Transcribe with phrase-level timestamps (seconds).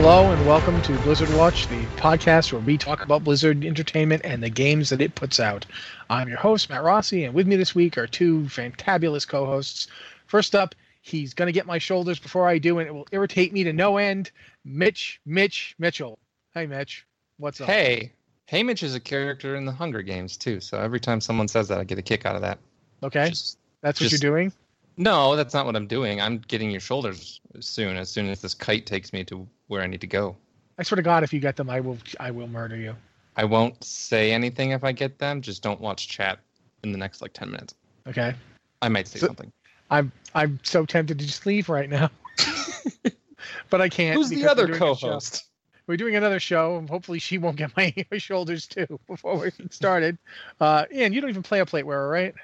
[0.00, 4.40] Hello and welcome to Blizzard Watch, the podcast where we talk about Blizzard Entertainment and
[4.40, 5.66] the games that it puts out.
[6.08, 9.88] I'm your host, Matt Rossi, and with me this week are two fantabulous co hosts.
[10.26, 13.52] First up, he's going to get my shoulders before I do, and it will irritate
[13.52, 14.30] me to no end.
[14.64, 16.16] Mitch, Mitch Mitchell.
[16.54, 17.04] Hey, Mitch.
[17.38, 17.66] What's up?
[17.66, 18.12] Hey,
[18.46, 20.60] Hey, Mitch is a character in the Hunger Games too.
[20.60, 22.58] So every time someone says that, I get a kick out of that.
[23.02, 23.30] Okay.
[23.30, 24.52] Just- That's what just- you're doing?
[24.96, 26.20] no, that's not what I'm doing.
[26.20, 27.96] I'm getting your shoulders soon.
[27.96, 30.36] As soon as this kite takes me to where I need to go.
[30.78, 32.94] I swear to God, if you get them, I will I will murder you.
[33.36, 35.40] I won't say anything if I get them.
[35.40, 36.40] Just don't watch chat
[36.82, 37.74] in the next like ten minutes.
[38.06, 38.34] Okay.
[38.82, 39.52] I might say So- something.
[39.90, 42.10] I'm I'm so tempted to just leave right now.
[43.70, 44.14] but I can't.
[44.16, 44.94] Who's the other doing a show.
[44.94, 45.44] co-host?
[45.86, 49.50] We're doing another show, and hopefully she won't get my, my shoulders too before we
[49.50, 50.18] get started.
[50.60, 52.34] Uh, Ian, you don't even play a plate wearer, right?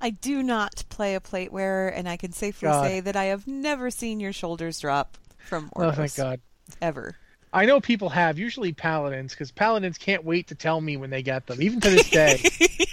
[0.00, 2.84] I do not play a plate wearer, and I can safely God.
[2.84, 5.86] say that I have never seen your shoulders drop from Ordos.
[5.86, 6.40] Oh, thank God.
[6.80, 7.16] Ever.
[7.52, 11.22] I know people have, usually paladins, because paladins can't wait to tell me when they
[11.22, 12.40] get them, even to this day.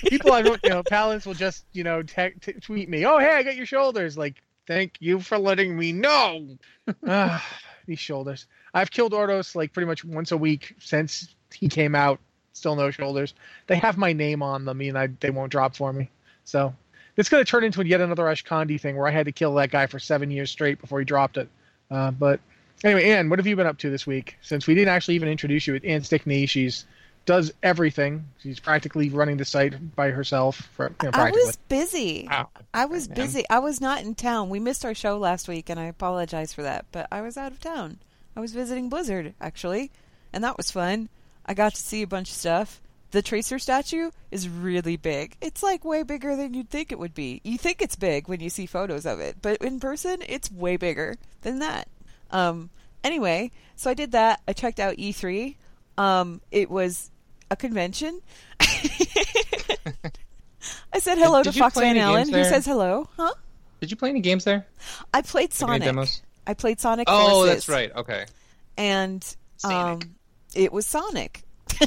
[0.10, 3.20] people I don't, you know, paladins will just, you know, te- t- tweet me, "Oh,
[3.20, 6.58] hey, I got your shoulders." Like, thank you for letting me know.
[7.06, 7.46] Ah,
[7.86, 8.48] these shoulders.
[8.74, 12.20] I've killed Ordos like pretty much once a week since he came out.
[12.54, 13.34] Still no shoulders.
[13.68, 16.10] They have my name on them, and I they won't drop for me.
[16.46, 16.74] So
[17.18, 19.70] it's going to turn into yet another Ashkandi thing where I had to kill that
[19.70, 21.50] guy for seven years straight before he dropped it.
[21.92, 22.40] Uh, but
[22.84, 24.38] anyway, Anne, what have you been up to this week?
[24.42, 26.86] Since we didn't actually even introduce you, Anne Stickney, she's
[27.28, 28.26] does everything.
[28.42, 30.70] She's practically running the site by herself.
[30.76, 32.26] For, you know, I was busy.
[32.30, 32.50] Wow.
[32.74, 33.16] I was man.
[33.16, 33.44] busy.
[33.50, 34.50] I was not in town.
[34.50, 36.86] We missed our show last week, and I apologize for that.
[36.92, 38.00] But I was out of town.
[38.36, 39.92] I was visiting Blizzard actually,
[40.32, 41.10] and that was fun.
[41.46, 42.82] I got to see a bunch of stuff.
[43.12, 45.36] The Tracer statue is really big.
[45.42, 47.42] It's like way bigger than you'd think it would be.
[47.44, 50.78] You think it's big when you see photos of it, but in person, it's way
[50.78, 51.88] bigger than that.
[52.32, 52.70] Um,
[53.04, 54.42] anyway, so I did that.
[54.48, 55.56] I checked out E3.
[55.98, 57.10] Um, it was
[57.50, 58.22] a convention.
[60.94, 63.08] I said hello Did to you Fox play Van Allen, who says hello.
[63.18, 63.34] Huh?
[63.80, 64.66] Did you play any games there?
[65.14, 65.84] I played Like Sonic.
[65.84, 66.22] demos?
[66.46, 67.54] I played Sonic Oh, Forces.
[67.54, 67.92] that's right.
[67.96, 68.26] Okay.
[68.78, 69.24] And
[69.64, 70.00] um,
[70.56, 71.44] it was Sonic.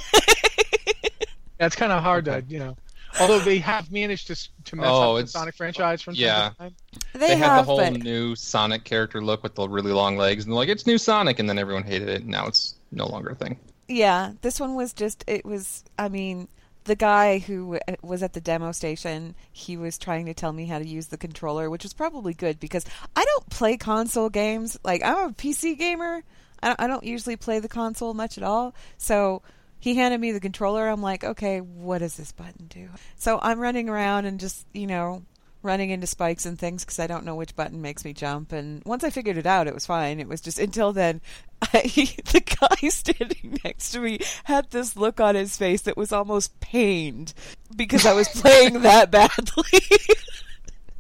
[1.59, 2.41] That's kind of hard Okay.
[2.41, 2.77] to, you know.
[3.19, 6.23] Although they have managed to to mess Oh, up the it's- Sonic franchise from time
[6.23, 6.49] yeah.
[6.51, 6.75] to time.
[7.15, 10.17] They, They, had have, the whole but new Sonic character look with the really long
[10.17, 12.77] legs, and they're like, "It's new Sonic," and then everyone hated it, and now it's
[12.93, 13.59] no longer a thing.
[13.89, 15.25] yeah, this one was just.
[15.27, 15.83] It was.
[15.99, 16.47] I mean,
[16.85, 20.67] the guy who uh, was at the demo station, he was trying to tell me
[20.67, 22.85] how to use the controller, which was probably good because
[23.17, 24.79] I don't play console games.
[24.85, 26.23] Like I'm a PC gamer.
[26.63, 28.75] I don't, I don't usually play the console much at all.
[28.99, 29.43] So
[29.81, 30.87] he handed me the controller.
[30.89, 32.89] I'm like, okay, what does this button do?
[33.17, 35.23] So I'm running around and just you know
[35.63, 38.53] running into spikes and things because I don't know which button makes me jump.
[38.53, 40.19] And once I figured it out, it was fine.
[40.19, 41.21] It was just until then,
[41.63, 46.13] I, the guy standing next to me had this look on his face that was
[46.13, 47.35] almost pained
[47.77, 49.81] because I was playing that badly.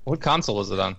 [0.04, 0.96] What console was it on?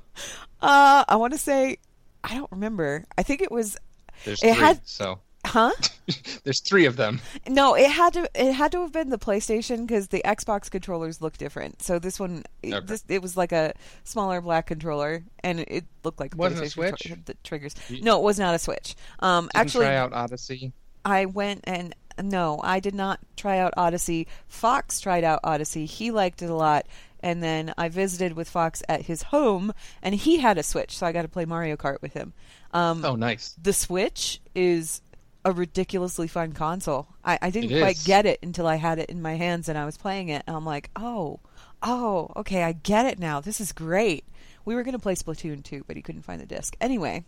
[0.62, 1.78] uh, I want to say,
[2.24, 3.06] I don't remember.
[3.18, 3.78] I think it was.
[4.26, 5.20] There's It three, had- so
[5.52, 5.72] Huh?
[6.44, 7.20] There's three of them.
[7.48, 11.22] No, it had to it had to have been the PlayStation because the Xbox controllers
[11.22, 11.82] look different.
[11.82, 12.86] So this one, it, Okay.
[12.86, 16.64] this it was like a smaller black controller, and it, looked like a Wasn't a
[16.66, 17.00] PlayStation Switch?
[17.02, 17.76] tr- the triggers.
[17.90, 18.96] No, it was not a Switch.
[19.20, 20.72] Um, Didn't actually, try out Odyssey.
[21.06, 24.28] I went and no, I did not try out Odyssey.
[24.48, 25.86] Fox tried out Odyssey.
[25.86, 26.86] He liked it a lot.
[27.24, 31.06] And then I visited with Fox at his home, and he had a Switch, so
[31.06, 32.34] I got to play Mario Kart with him.
[32.74, 33.56] Um, Oh, nice.
[33.62, 35.02] the Switch is
[35.44, 37.08] a ridiculously fun console.
[37.24, 39.78] I, I didn't It quite get it until I had it in my hands and
[39.78, 41.40] I was playing it, and I'm like, oh,
[41.82, 43.40] oh, okay, I get it now.
[43.42, 44.26] This is great.
[44.66, 46.76] We were going to play Splatoon 2, but he couldn't find the disc.
[46.80, 47.24] Anyway,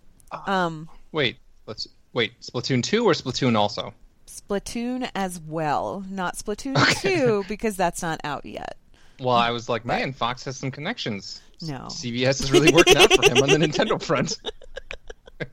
[0.45, 2.39] um, Wait, let's wait.
[2.41, 3.93] Splatoon two or Splatoon also?
[4.27, 8.77] Splatoon as well, not Splatoon 2 because that's not out yet.
[9.19, 11.41] Well, I was like, man, Fox has some connections.
[11.61, 11.87] No.
[11.87, 14.37] CBS is really working out for him on the Nintendo front.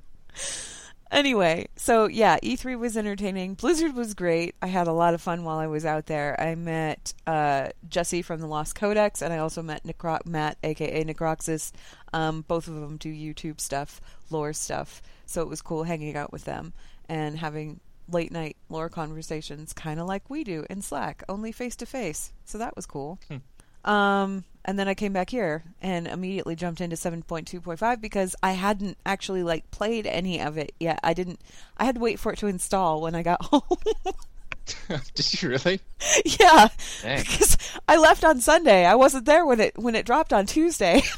[1.11, 3.55] Anyway, so yeah, E3 was entertaining.
[3.55, 4.55] Blizzard was great.
[4.63, 6.41] I had a lot of fun while I was out there.
[6.41, 11.05] I met uh, Jesse from the Lost Codex, and I also met Necro- Matt, aka
[11.05, 11.73] Necroxus.
[12.13, 15.03] Um, both of them do YouTube stuff, lore stuff.
[15.27, 16.73] So it was cool hanging out with them
[17.09, 21.77] and having late night lore conversations, kind of like we do in Slack, only face
[21.77, 22.33] to face.
[22.45, 23.19] So that was cool.
[23.85, 28.99] Um, and then I came back here and immediately jumped into 7.2.5 because I hadn't
[29.07, 31.01] actually like played any of it yet.
[31.03, 31.41] I didn't.
[31.79, 33.63] I had to wait for it to install when I got home.
[35.15, 35.81] Did you really?
[36.39, 36.69] yeah,
[37.03, 37.19] Dang.
[37.21, 37.57] because
[37.89, 38.85] I left on Sunday.
[38.85, 41.03] I wasn't there when it when it dropped on Tuesday.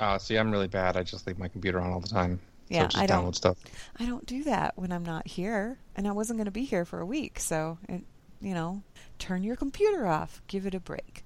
[0.00, 0.96] Oh, see, I'm really bad.
[0.96, 2.40] I just leave my computer on all the time.
[2.68, 3.56] so Yeah, just I don't- download stuff.
[3.98, 6.84] I don't do that when I'm not here, and I wasn't going to be here
[6.84, 7.38] for a week.
[7.38, 8.02] So, it,
[8.44, 8.82] you know,
[9.18, 11.24] turn your computer off, give it a break.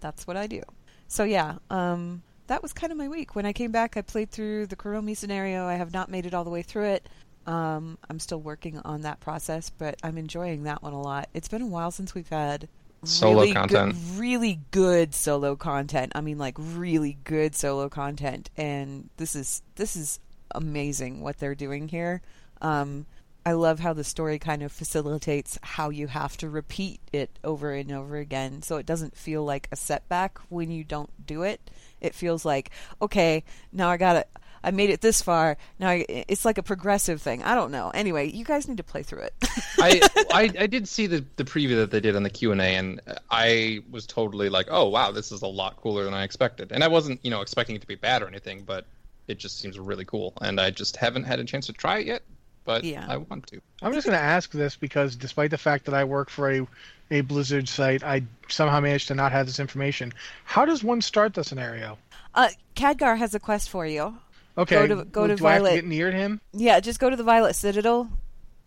[0.00, 0.62] That's what I do.
[1.08, 3.34] So yeah, um, that was kind of my week.
[3.34, 5.66] When I came back, I played through the Chromie scenario.
[5.66, 7.08] I have not made it all the way through it.
[7.46, 11.28] Um, I'm still working on that process, but I'm enjoying that one a lot.
[11.34, 12.68] It's been a while since we've had
[13.04, 13.92] Solo really content.
[13.92, 16.12] Good, really good solo content.
[16.14, 20.20] I mean, like really good solo content, and this is this is
[20.54, 22.20] amazing what they're doing here.
[22.60, 23.06] Um,
[23.44, 27.72] I love how the story kind of facilitates how you have to repeat it over
[27.72, 31.60] and over again, so it doesn't feel like a setback when you don't do it.
[32.00, 32.70] It feels like
[33.00, 34.28] okay, now I got it.
[34.62, 35.56] I made it this far.
[35.78, 37.42] Now I, it's like a progressive thing.
[37.42, 37.90] I don't know.
[37.90, 39.34] Anyway, you guys need to play through it.
[39.78, 40.00] I,
[40.32, 42.74] I I did see the the preview that they did on the Q and A,
[42.74, 43.00] and
[43.30, 46.72] I was totally like, oh wow, this is a lot cooler than I expected.
[46.72, 48.86] And I wasn't, you know, expecting it to be bad or anything, but
[49.28, 50.34] it just seems really cool.
[50.42, 52.22] And I just haven't had a chance to try it yet,
[52.70, 53.04] but Yeah.
[53.08, 53.60] I want to.
[53.82, 56.66] I'm just going to ask this because despite the fact that I work for a,
[57.10, 60.12] a Blizzard site, I somehow managed to not have this information.
[60.44, 61.98] How does one start the scenario?
[62.34, 64.16] uh, Khadgar has a quest for you.
[64.56, 65.70] Okay, Go to- go to do I have Violet.
[65.70, 66.40] to get near him?
[66.52, 68.08] Yeah, just go to the Violet Citadel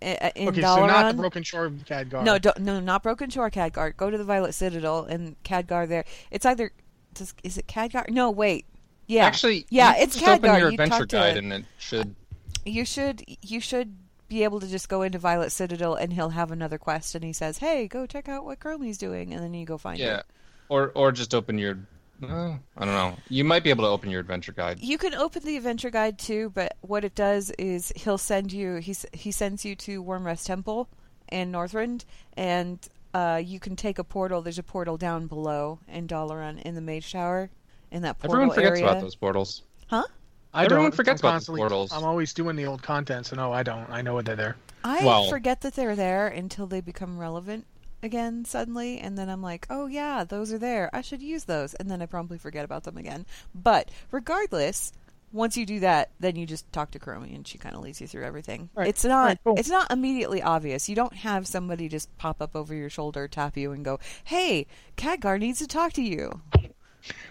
[0.02, 0.18] in
[0.50, 0.76] Okay, Dalaran.
[0.76, 2.24] so not the Broken Shore Khadgar.
[2.24, 3.96] No, don't, no, not Broken Shore Khadgar.
[3.96, 6.04] Go to the Violet Citadel and Khadgar there.
[6.32, 6.72] It's either
[7.14, 8.10] does, is it Khadgar?
[8.10, 8.66] No, wait.
[9.08, 10.60] Yeah, Actually, yeah, you can it's just open Khadgar.
[10.60, 12.16] your You adventure talk to- guide, and it should.
[12.66, 13.96] You should you should
[14.30, 17.34] be able to just go into Violet Citadel and he'll have another quest and he
[17.34, 20.26] says, "Hey, go check out what Chromie's doing," and then you go find Yeah, it.
[20.70, 21.78] or or just open your.
[22.22, 23.18] Uh, I don't know.
[23.28, 24.80] You might be able to open your adventure guide.
[24.80, 28.76] You can open the adventure guide too, but what it does is he'll send you
[28.78, 30.88] he he sends you to Wyrmrest Temple
[31.30, 32.06] in Northrend,
[32.38, 32.80] and
[33.14, 34.42] uh, you can take a portal.
[34.42, 37.50] There's a portal down below in Dalaran in the Mage Tower
[37.92, 38.90] in that portal Everyone forgets area.
[38.90, 39.64] about those portals.
[39.88, 40.04] Huh?
[40.54, 40.96] I Everyone don't.
[40.96, 41.92] forgets I'm about the constantly- portals.
[41.92, 43.90] I'm always doing the old content, so no, I don't.
[43.90, 44.56] I know what they're there.
[44.84, 47.66] I Well- forget that they're there until they become relevant
[48.04, 50.90] again suddenly, and then I'm like, oh yeah, those are there.
[50.94, 53.26] I should use those, and then I promptly forget about them again.
[53.56, 54.92] But regardless,
[55.32, 58.00] once you do that, then you just talk to Chromie, and she kind of leads
[58.00, 58.70] you through everything.
[58.76, 58.88] Right.
[58.90, 59.56] It's not Right, cool.
[59.58, 60.88] it's not immediately obvious.
[60.88, 64.68] You don't have somebody just pop up over your shoulder, tap you, and go, hey,
[64.98, 66.42] Khadgar needs to talk to you.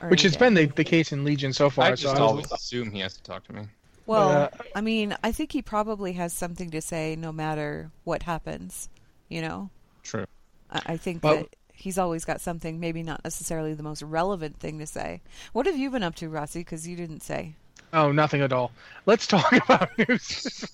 [0.01, 1.87] Or Which has been the, the case in Legion so far.
[1.87, 3.63] I so just I was- always assume he has to talk to me.
[4.07, 7.91] Well, But, uh, I mean, I think he probably has something to say no matter
[8.05, 8.89] what happens.
[9.29, 9.71] You know,
[10.03, 10.27] True.
[10.71, 14.59] I, I think Well- that he's always got something, maybe not necessarily the most relevant
[14.59, 15.21] thing to say.
[15.53, 16.61] What have you been up to, Rossi?
[16.61, 17.55] Because you didn't say.
[17.95, 18.73] Oh, nothing at all.
[19.07, 20.65] Let's talk about news.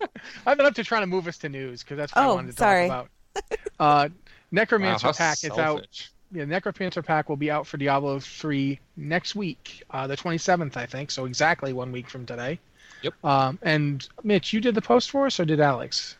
[0.46, 2.34] I've been up to trying to move us to news because that's what I Oh,
[2.36, 2.88] wanted to sorry.
[2.88, 3.58] talk about.
[3.78, 4.08] Uh,
[4.52, 6.08] Necromancer wow, how Pack is out.
[6.30, 6.38] Selfish.
[6.38, 10.86] Yeah, Necromancer Pack will be out for Diablo 3 next week, uh, the 27th, I
[10.86, 11.10] think.
[11.10, 12.58] So exactly one week from today.
[13.02, 13.24] Yep.
[13.24, 16.16] Um, and Mitch, you did the post for us, or did Alex?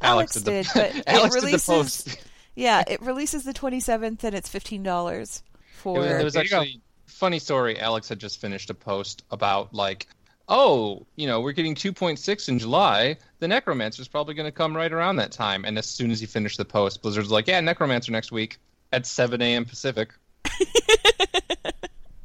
[0.00, 1.66] Alex, did, the, but Alex it did the releases.
[1.66, 2.24] post.
[2.54, 5.98] yeah, it releases the twenty seventh, and it's fifteen dollars It for.
[5.98, 7.78] was, it was There you actually funny story.
[7.78, 10.06] Alex had just finished a post about like
[10.48, 13.16] oh, you know, we're getting 2.6 in July.
[13.40, 15.64] The Necromancer's probably going to come right around that time.
[15.64, 18.58] And as soon as he finished the post, Blizzard's like, yeah, Necromancer next week
[18.92, 19.64] at 7 a.m.
[19.64, 20.10] Pacific.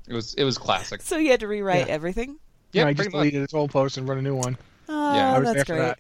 [0.08, 1.02] it was it was classic.
[1.02, 1.94] So you had to rewrite Yeah.
[1.94, 2.38] everything.
[2.72, 3.22] Yeah, Yeah, I just pretty much.
[3.24, 4.58] deleted its old post and run a new one.
[4.90, 5.98] Oh, Yeah, I was that's there for great.
[5.98, 6.00] that.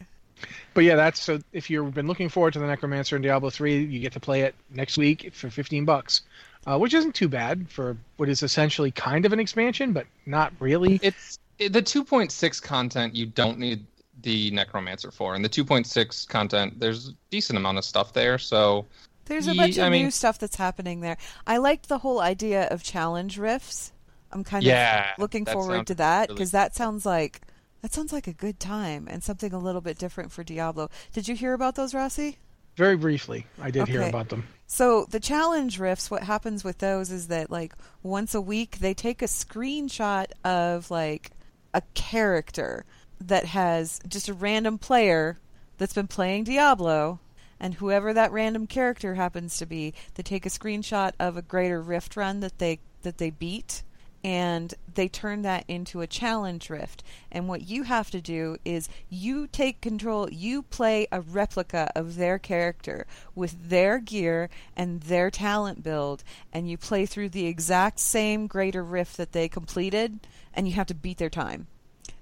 [0.73, 1.39] But yeah, that's so.
[1.51, 4.41] If you've been looking forward to the Necromancer in Diablo three, you get to play
[4.41, 6.21] it next week for fifteen bucks,
[6.65, 10.51] uh, which isn't too bad for what is essentially kind of an expansion, but not
[10.59, 10.99] really.
[11.03, 13.85] It's it, the 2.6 content you don't need
[14.23, 18.39] the Necromancer for, and the 2.6 content there's a decent amount of stuff there.
[18.39, 18.87] So
[19.31, 21.15] There's a Ye- bunch of I mean- new stuff that's happening there.
[21.47, 23.93] I liked the whole idea of challenge rifts.
[24.29, 27.41] I'm kind Yeah, of looking forward to that really because that sounds like
[27.81, 30.89] that sounds like a good time and something a little bit different for Diablo.
[31.13, 32.37] Did you hear about those, Rossi?
[32.75, 34.47] Very briefly, I did hear about them.
[34.67, 37.73] So the challenge rifts, what happens with those is that like
[38.03, 41.31] once a week they take a screenshot of like
[41.73, 42.85] a character
[43.21, 45.37] that has just a random player
[45.77, 47.19] that's been playing Diablo
[47.61, 51.81] and whoever that random character happens to be, they take a screenshot of a greater
[51.81, 53.83] rift run that they that they beat
[54.23, 57.03] and they turn that into a challenge rift.
[57.31, 62.15] And what you have to do is you take control, you play a replica of
[62.15, 67.99] their character with their gear and their talent build, and you play through the exact
[67.99, 70.19] same greater rift that they completed,
[70.53, 71.65] and you have to beat their time.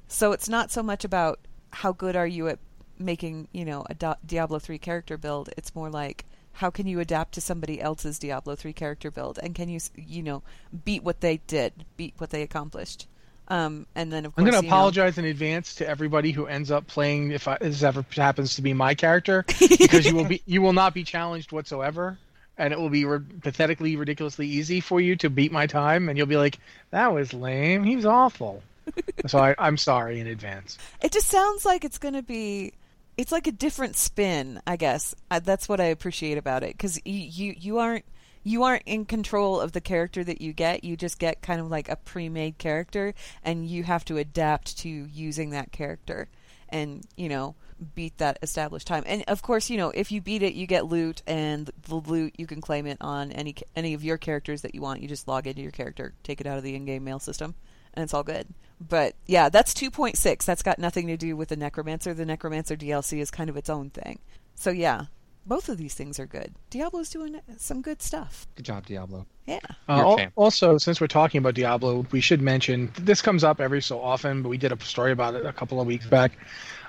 [0.08, 1.40] So it's not so much about
[1.72, 2.60] how good are you at
[3.00, 5.50] making, you know, a Di- Diablo 3 character build.
[5.58, 9.56] It's more like how can you adapt to somebody else's Diablo 3 character build and
[9.56, 10.44] can you, you know,
[10.86, 13.08] beat what they did, beat what they accomplished.
[13.48, 16.32] Um, and then of course, I'm going to you know- apologize in advance to everybody
[16.32, 20.16] who ends up playing if I, this ever happens to be my character, because you
[20.16, 22.20] will be you will not be challenged whatsoever,
[22.60, 26.18] and it will be re- pathetically ridiculously easy for you to beat my time, and
[26.18, 26.60] you'll be like,
[26.92, 27.84] "That was lame.
[27.84, 28.62] He was awful."
[29.26, 30.78] so I, I'm sorry in advance.
[31.02, 32.74] It just sounds like it's going to be.
[33.20, 35.14] It's like a different spin, I guess.
[35.30, 38.06] I, that's what I appreciate about it because you, you you aren't
[38.46, 40.86] you aren't in control of the character that you get.
[40.86, 44.90] You just get kind of like a pre-made character, and you have to adapt to
[44.90, 46.30] using that character,
[46.70, 47.56] and you know
[47.94, 49.04] beat that established time.
[49.06, 52.36] And of course, you know if you beat it, you get loot, and the loot
[52.38, 55.02] you can claim it on any any of your characters that you want.
[55.02, 57.54] You just log into your character, take it out of the in-game mail system,
[57.94, 58.48] and it's all good.
[58.80, 60.46] But yeah, that's 2.6.
[60.46, 62.14] That's got nothing to do with the Necromancer.
[62.14, 64.20] The Necromancer DLC is kind of its own thing.
[64.56, 65.06] So yeah,
[65.46, 66.54] both of these things are good.
[66.70, 68.48] Diablo's doing some good stuff.
[68.56, 69.26] good job, Diablo.
[69.48, 69.60] Yeah.
[69.88, 73.82] Uh, al- also, since we're talking about Diablo, we should mention this comes up every
[73.82, 76.38] so often, but we did a story about it a couple of weeks back.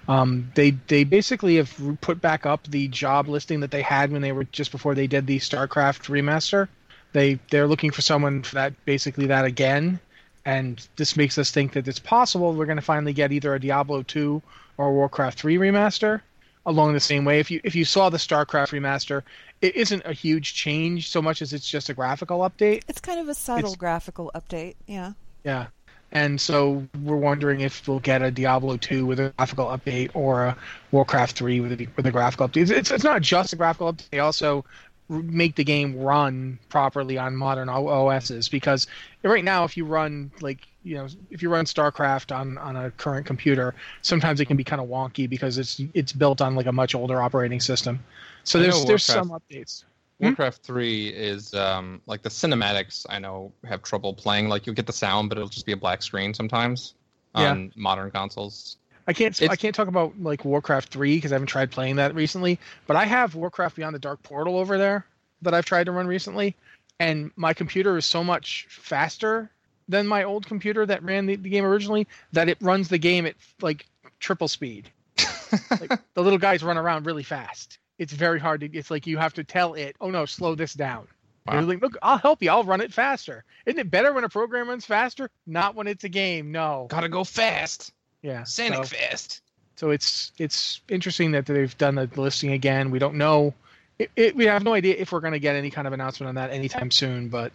[0.08, 4.22] Um, they they basically have put back up the job listing that they had when
[4.22, 6.68] they were just before they did the StarCraft remaster.
[7.12, 10.00] They they're looking for someone for that basically that again,
[10.44, 13.60] and this makes us think that it's possible we're going to finally get either a
[13.60, 14.42] Diablo 2
[14.78, 16.20] or a Warcraft 3 remaster
[16.66, 17.40] along the same way.
[17.40, 19.22] If you if you saw the StarCraft remaster,
[19.60, 22.82] it isn't a huge change so much as it's just a graphical update.
[22.88, 24.76] It's kind of a subtle It's- graphical update.
[24.86, 25.12] Yeah.
[25.44, 25.66] Yeah.
[26.12, 30.44] And so we're wondering if we'll get a Diablo 2 with a graphical update or
[30.46, 30.56] a
[30.90, 32.68] Warcraft 3 with a, with a graphical update.
[32.68, 34.10] It's, it's not just a graphical update.
[34.10, 34.64] They also
[35.10, 38.86] make the game run properly on modern OSs because
[39.24, 42.90] right now if you run like you know if you run StarCraft on on a
[42.92, 46.66] current computer sometimes it can be kind of wonky because it's it's built on like
[46.66, 47.98] a much older operating system.
[48.44, 49.84] So I there's there's some updates.
[50.20, 53.06] Warcraft 3 is um, like the cinematics.
[53.08, 54.48] I know have trouble playing.
[54.48, 56.94] Like you'll get the sound, but it'll just be a black screen sometimes
[57.34, 57.52] Yeah.
[57.52, 58.76] on modern consoles.
[59.10, 62.14] I can't I can't talk about like Warcraft 3 because I haven't tried playing that
[62.14, 65.04] recently, but I have Warcraft Beyond the Dark Portal over there
[65.42, 66.54] that I've tried to run recently
[67.00, 69.50] and my computer is so much faster
[69.88, 73.26] than my old computer that ran the, the game originally that it runs the game
[73.26, 73.86] at like
[74.20, 74.88] triple speed.
[75.80, 77.78] like the little guys run around really fast.
[77.98, 80.74] It's very hard to it's like you have to tell it, "Oh no, slow this
[80.74, 81.08] down."
[81.46, 81.62] Wow.
[81.62, 82.50] Like, "Look, I'll help you.
[82.50, 85.30] I'll run it faster." Isn't it better when a program runs faster?
[85.46, 86.52] Not when it's a game.
[86.52, 86.86] No.
[86.88, 87.92] Gotta go fast.
[88.22, 88.44] Yeah.
[88.44, 89.40] Sonic so- fast.
[89.76, 92.90] so it's it's interesting that they've done the listing again.
[92.90, 93.54] We don't know.
[93.98, 96.28] It, it, we have no idea if we're going to get any kind of announcement
[96.28, 97.28] on that anytime soon.
[97.28, 97.52] But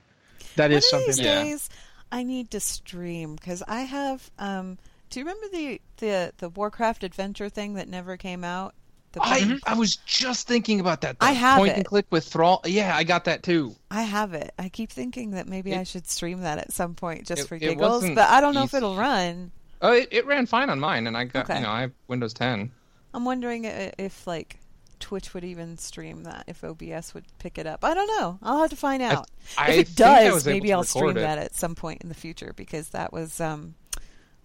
[0.56, 1.08] that is One of something.
[1.08, 1.44] these that- Yeah.
[1.44, 1.70] days,
[2.12, 4.30] I need to stream because I have.
[4.38, 4.78] Um,
[5.10, 8.76] do you remember the, the the Warcraft adventure thing that never came out?
[9.14, 11.16] The I, I was just thinking about that.
[11.22, 11.78] I have point it.
[11.78, 12.62] and click with Thrall.
[12.66, 13.74] Yeah, I got that too.
[13.90, 14.54] I have it.
[14.60, 17.48] I keep thinking that maybe It- I should stream that at some point just It-
[17.48, 19.52] for giggles, but I don't know if it'll run.
[19.86, 21.58] Oh, it, it ran fine on mine, and I got Okay.
[21.60, 22.72] you know I have Windows 10.
[23.14, 24.60] I'm wondering if like
[25.00, 27.84] Twitch would even stream that, if OBS would pick it up.
[27.84, 28.40] I don't know.
[28.42, 29.30] I'll have to find out.
[29.58, 31.22] I if it does, maybe I'll stream it.
[31.22, 33.76] that at some point in the future because that was um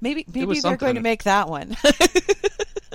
[0.02, 1.76] Maybe maybe was they're going to make that one.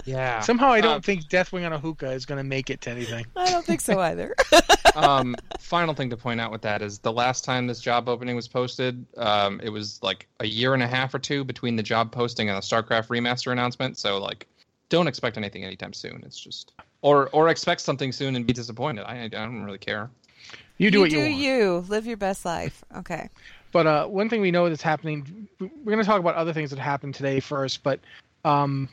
[0.05, 0.39] Yeah.
[0.41, 2.91] Somehow I don't Um, think Deathwing on a hookah is going to make it to
[2.91, 3.25] anything.
[3.35, 4.35] I don't think so either.
[4.95, 8.35] um, final thing to point out with that is the last time this job opening
[8.35, 11.83] was posted, um, it was like a year and a half or two between the
[11.83, 13.97] job posting and the StarCraft remaster announcement.
[13.97, 14.47] So like,
[14.89, 16.21] don't expect anything anytime soon.
[16.25, 19.03] It's just or or expect something soon and be disappointed.
[19.05, 20.09] I I don't really care.
[20.77, 21.35] You do you what do you want.
[21.35, 21.85] you.
[21.87, 22.83] Live your best life.
[22.97, 23.29] Okay.
[23.71, 26.69] But uh, one thing we know that's happening, we're going to talk about other things
[26.69, 27.81] that happened today first.
[27.83, 27.99] But
[28.45, 28.87] um,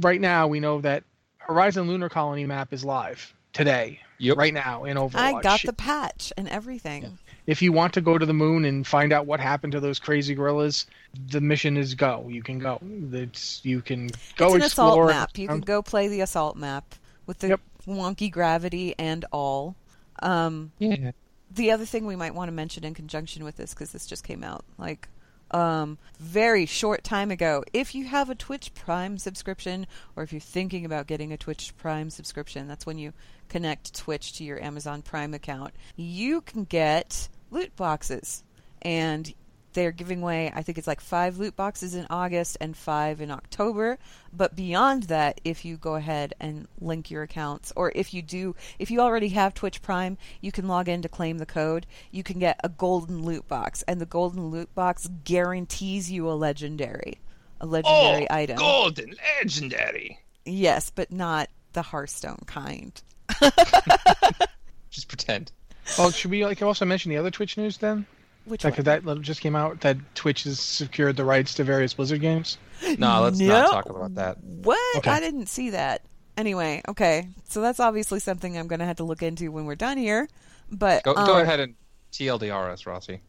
[0.00, 1.04] right now, we know that
[1.38, 4.36] Horizon Lunar Colony map is live today, Yep.
[4.36, 5.14] right now in Overwatch.
[5.16, 7.18] I got the patch and everything.
[7.46, 9.98] If you want to go to the moon and find out what happened to those
[9.98, 10.84] crazy gorillas,
[11.30, 12.26] the mission is go.
[12.28, 12.78] You can go.
[13.12, 15.04] It's, you can go it's an explore.
[15.04, 15.38] assault map.
[15.38, 16.94] You can go play the assault map
[17.26, 17.60] with the Yep.
[17.86, 19.76] wonky gravity and all.
[20.20, 21.12] Um, Yeah.
[21.50, 24.24] the other thing we might want to mention in conjunction with this because this just
[24.24, 25.08] came out like
[25.50, 27.64] um very short time ago.
[27.72, 29.86] If you have a twitch prime subscription
[30.16, 33.12] or if you're thinking about getting a twitch prime subscription that's when you
[33.48, 38.44] connect twitch to your amazon prime account you can get loot boxes.
[38.82, 39.32] And
[39.72, 43.30] they're giving away i think it's like five loot boxes in august and five in
[43.30, 43.98] october
[44.32, 48.54] but beyond that if you go ahead and link your accounts or if you do
[48.78, 52.22] if you already have twitch prime you can log in to claim the code you
[52.22, 57.20] can get a golden loot box and the golden loot box guarantees you a legendary
[57.60, 60.18] a legendary oh, item golden legendary.
[60.44, 63.02] yes but not the hearthstone kind
[64.90, 65.52] Just pretend.
[65.96, 68.06] Well, should we like also mention the other Twitch news then?
[68.48, 69.04] Which Because one?
[69.04, 72.58] that just came out that Twitch has secured the rights to various Blizzard games.
[72.98, 73.46] No, let's No.
[73.48, 74.38] not talk about that.
[74.42, 74.96] What?
[74.98, 75.10] Okay.
[75.10, 76.02] I didn't see that.
[76.36, 77.28] Anyway, okay.
[77.48, 80.28] So that's obviously something I'm going to have to look into when we're done here.
[80.70, 81.74] But Go go um, ahead and
[82.12, 83.20] TLDR us, Rossi.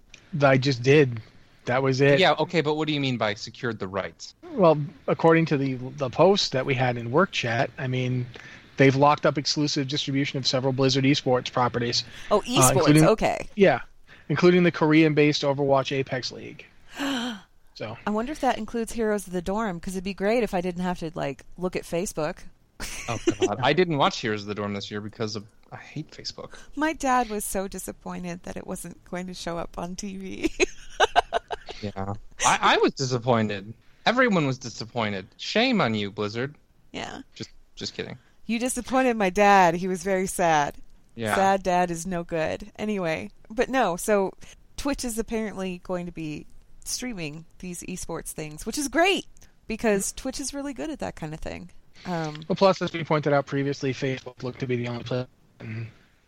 [0.41, 1.21] I just did.
[1.65, 2.19] That was it.
[2.19, 4.35] Yeah, okay, but what do you mean by secured the rights?
[4.53, 8.25] Well, according to the the post that we had in work chat, I mean,
[8.77, 12.03] they've locked up exclusive distribution of several Blizzard esports properties.
[12.31, 12.71] Oh, esports.
[12.73, 13.47] including- okay.
[13.55, 13.81] Yeah,
[14.29, 16.65] including the Korean-based Overwatch Apex League.
[17.75, 20.53] So I wonder if that includes Heroes of the Dorm because it'd be great if
[20.53, 22.39] I didn't have to like look at Facebook.
[23.07, 26.11] Oh god, I didn't watch Heroes of the Dorm this year because of I hate
[26.11, 26.55] Facebook.
[26.75, 30.51] My dad was so disappointed that it wasn't going to show up on TV.
[31.81, 32.15] Yeah,
[32.45, 33.73] I, I was disappointed.
[34.05, 35.25] Everyone was disappointed.
[35.37, 36.55] Shame on you, Blizzard.
[36.91, 37.21] yeah.
[37.33, 38.17] Just just kidding.
[38.45, 39.75] You disappointed my dad.
[39.75, 40.75] He was very sad.
[41.15, 41.35] Yeah.
[41.35, 42.71] Sad dad is no good.
[42.77, 44.33] Anyway, but no, so
[44.77, 46.45] Twitch is apparently going to be
[46.85, 49.25] streaming these esports things, which is great
[49.67, 51.69] because Twitch is really good at that kind of thing.
[52.05, 55.27] Um, Well, plus, as we pointed out previously, Facebook looked to be the only place.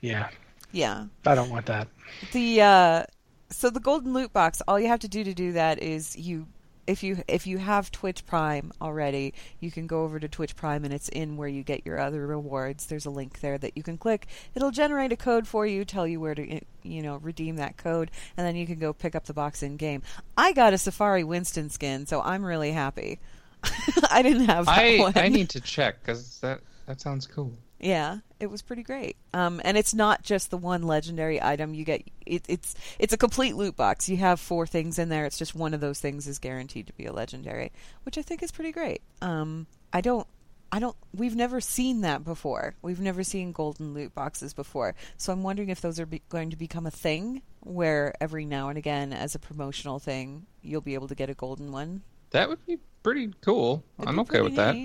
[0.01, 0.29] Yeah,
[0.71, 1.05] yeah.
[1.25, 1.87] I don't want that.
[2.33, 3.03] The uh
[3.49, 6.47] so the golden loot box, all you have to do to do that is you
[6.91, 10.83] if you if you have Twitch Prime already, you can go over to Twitch Prime
[10.83, 12.85] and it's in where you get your other rewards.
[12.85, 14.27] There's a link there that you can click.
[14.55, 18.11] It'll generate a code for you, tell you where to you know redeem that code,
[18.35, 20.01] and then you can go pick up the box in game.
[20.35, 23.19] I got a Safari Winston skin, so I'm really happy.
[24.11, 25.13] I didn't have I one.
[25.15, 27.53] I need to check because that that sounds cool.
[27.81, 29.17] Yeah, it was pretty great.
[29.33, 32.03] Um, and it's not just the one legendary item you get.
[32.27, 34.07] It, it's it's a complete loot box.
[34.07, 35.25] You have four things in there.
[35.25, 37.71] It's just one of those things is guaranteed to be a legendary,
[38.03, 39.01] which I think is pretty great.
[39.21, 40.27] Um, I don't.
[40.71, 40.95] I don't.
[41.13, 42.75] We've never seen that before.
[42.83, 44.93] We've never seen golden loot boxes before.
[45.17, 48.69] So I'm wondering if those are be- going to become a thing, where every now
[48.69, 52.03] and again, as a promotional thing, you'll be able to get a golden one.
[52.29, 53.83] That would be pretty cool.
[53.97, 54.75] It'd I'm okay with that.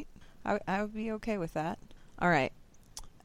[0.47, 1.79] I, I would be okay with that.
[2.19, 2.53] All right.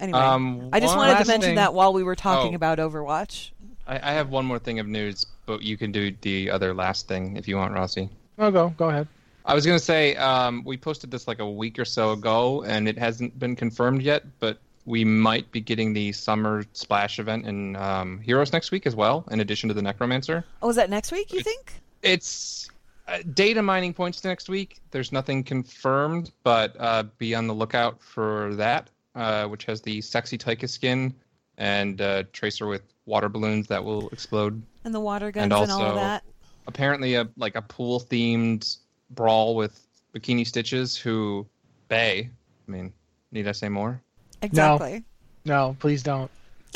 [0.02, 2.56] Anyway, Um, I just wanted to mention thing- that while we were talking Oh.
[2.56, 3.52] about Overwatch.
[3.88, 7.08] I, I have one more thing of news, but you can do the other last
[7.08, 8.10] thing if you want, Rossi.
[8.40, 9.08] Oh, go go ahead.
[9.46, 12.88] I was gonna say um, we posted this like a week or so ago, and
[12.88, 17.76] it hasn't been confirmed yet, but we might be getting the summer splash event in
[17.76, 20.44] um, Heroes next week as well, in addition to the Necromancer.
[20.64, 21.32] Oh, is that next week?
[21.34, 21.74] You think?
[22.02, 22.70] It's
[23.08, 24.80] uh, data mining points next week.
[24.90, 30.02] There's nothing confirmed, but uh, be on the lookout for that, uh, which has the
[30.02, 31.14] sexy Tyka skin
[31.58, 34.62] and uh, Tracer with water balloons that will explode.
[34.86, 36.24] And the water guns And and, all of that.
[36.68, 38.78] Apparently, a like a pool themed
[39.10, 39.80] brawl with
[40.16, 40.96] bikini stitches.
[40.98, 41.46] Who
[41.88, 42.30] Bay?
[42.68, 42.94] I mean,
[43.32, 44.02] need I say more?
[44.42, 45.04] Exactly.
[45.46, 46.30] No, please don't.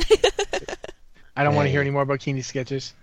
[1.37, 2.93] I don't want to hear any more bikini sketches.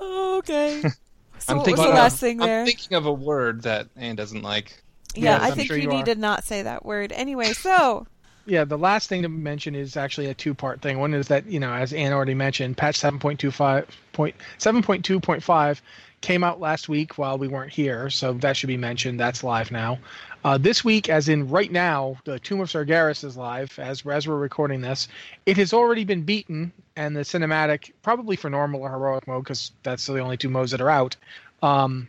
[0.00, 0.82] Oh, okay.
[1.36, 2.64] So I'm what was thinking the of- last thing I'm there?
[2.64, 4.82] thinking of a word that Anne doesn't like.
[5.14, 6.14] yeah, Yes, I I'm think sure you you need are.
[6.14, 7.12] to not say that word.
[7.12, 8.06] Anyway, so
[8.46, 10.98] Yeah, the last thing to mention is actually a two-part thing.
[10.98, 15.80] One is that you know, as Ann already mentioned, patch 7.25 point 7.2.5
[16.20, 19.20] came out last week while we weren't here, so that should be mentioned.
[19.20, 19.98] That's live now.
[20.42, 24.26] Uh, this week, as in right now, the Tomb of Sargeras is live as as
[24.28, 25.08] we're recording this.
[25.46, 29.72] It has already been beaten, and the cinematic, probably for normal or heroic mode, because
[29.82, 31.16] that's the only two modes that are out,
[31.62, 32.08] um,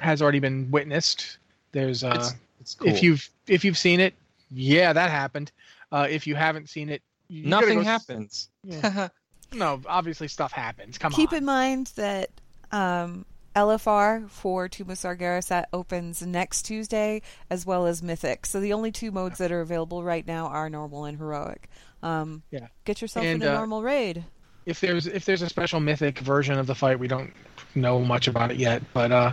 [0.00, 1.38] has already been witnessed.
[1.72, 2.88] There's uh, It's, it's cool.
[2.88, 4.14] if you've if you've seen it,
[4.50, 5.52] yeah, that happened.
[5.92, 8.48] Uh, if you haven't seen it, you Nothing go s- happens.
[8.64, 9.08] Yeah.
[9.52, 10.98] no, obviously stuff happens.
[10.98, 11.26] Come Keep on.
[11.30, 12.30] Keep in mind that
[12.72, 18.46] um, LFR for Tomb of Sargeras that opens next Tuesday, as well as Mythic.
[18.46, 21.68] So the only two modes that are available right now are normal and heroic.
[22.02, 22.66] Um, Yeah.
[22.84, 24.24] Get yourself And, in a uh, normal raid.
[24.66, 27.32] if there's if there's a special mythic version of the fight, we don't
[27.74, 28.82] know much about it yet.
[28.92, 29.32] But uh,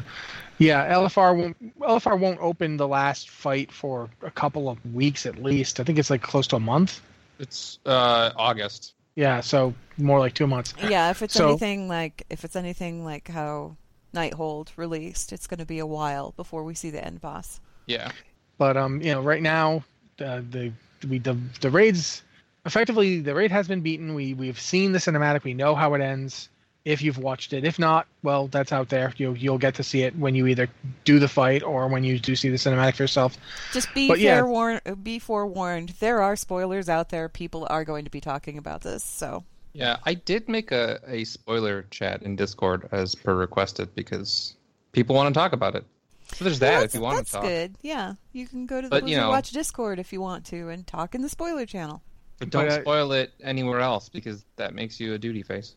[0.57, 5.41] yeah, LFR won't LFR won't open the last fight for a couple of weeks at
[5.41, 5.79] least.
[5.79, 7.01] I think it's like close to a month.
[7.39, 8.93] It's uh, August.
[9.15, 10.73] Yeah, so more like two months.
[10.81, 13.75] Yeah, if it's So- anything like if it's anything like how
[14.13, 17.59] Nighthold released, it's going to be a while before we see the end boss.
[17.87, 18.11] Yeah.
[18.59, 19.83] But um, you know, right now,
[20.19, 20.71] uh, the
[21.09, 22.21] we the the raids
[22.65, 24.13] effectively the raid has been beaten.
[24.13, 25.43] We we've seen the cinematic.
[25.43, 26.49] We know how it ends.
[26.85, 29.13] If you've watched it, if not, well, that's out there.
[29.15, 30.67] You you'll get to see it when you either
[31.05, 33.37] do the fight or when you do see the cinematic for yourself.
[33.71, 34.35] Just be But yeah.
[34.35, 35.89] fair warn- be forewarned.
[36.01, 37.29] There are spoilers out there.
[37.29, 39.01] People are going to be talking about this.
[39.01, 44.55] So Yeah, I did make a, a spoiler chat in Discord as per requested because
[44.91, 45.85] people want to talk about it.
[46.33, 47.43] So there's that Well, if you want to talk.
[47.43, 47.75] That's good.
[47.81, 50.67] Yeah, you can go to the But, you know- Watch Discord if you want to
[50.67, 52.01] and talk in the spoiler channel.
[52.39, 55.75] But don't But, uh, spoil it anywhere else because that makes you a duty face.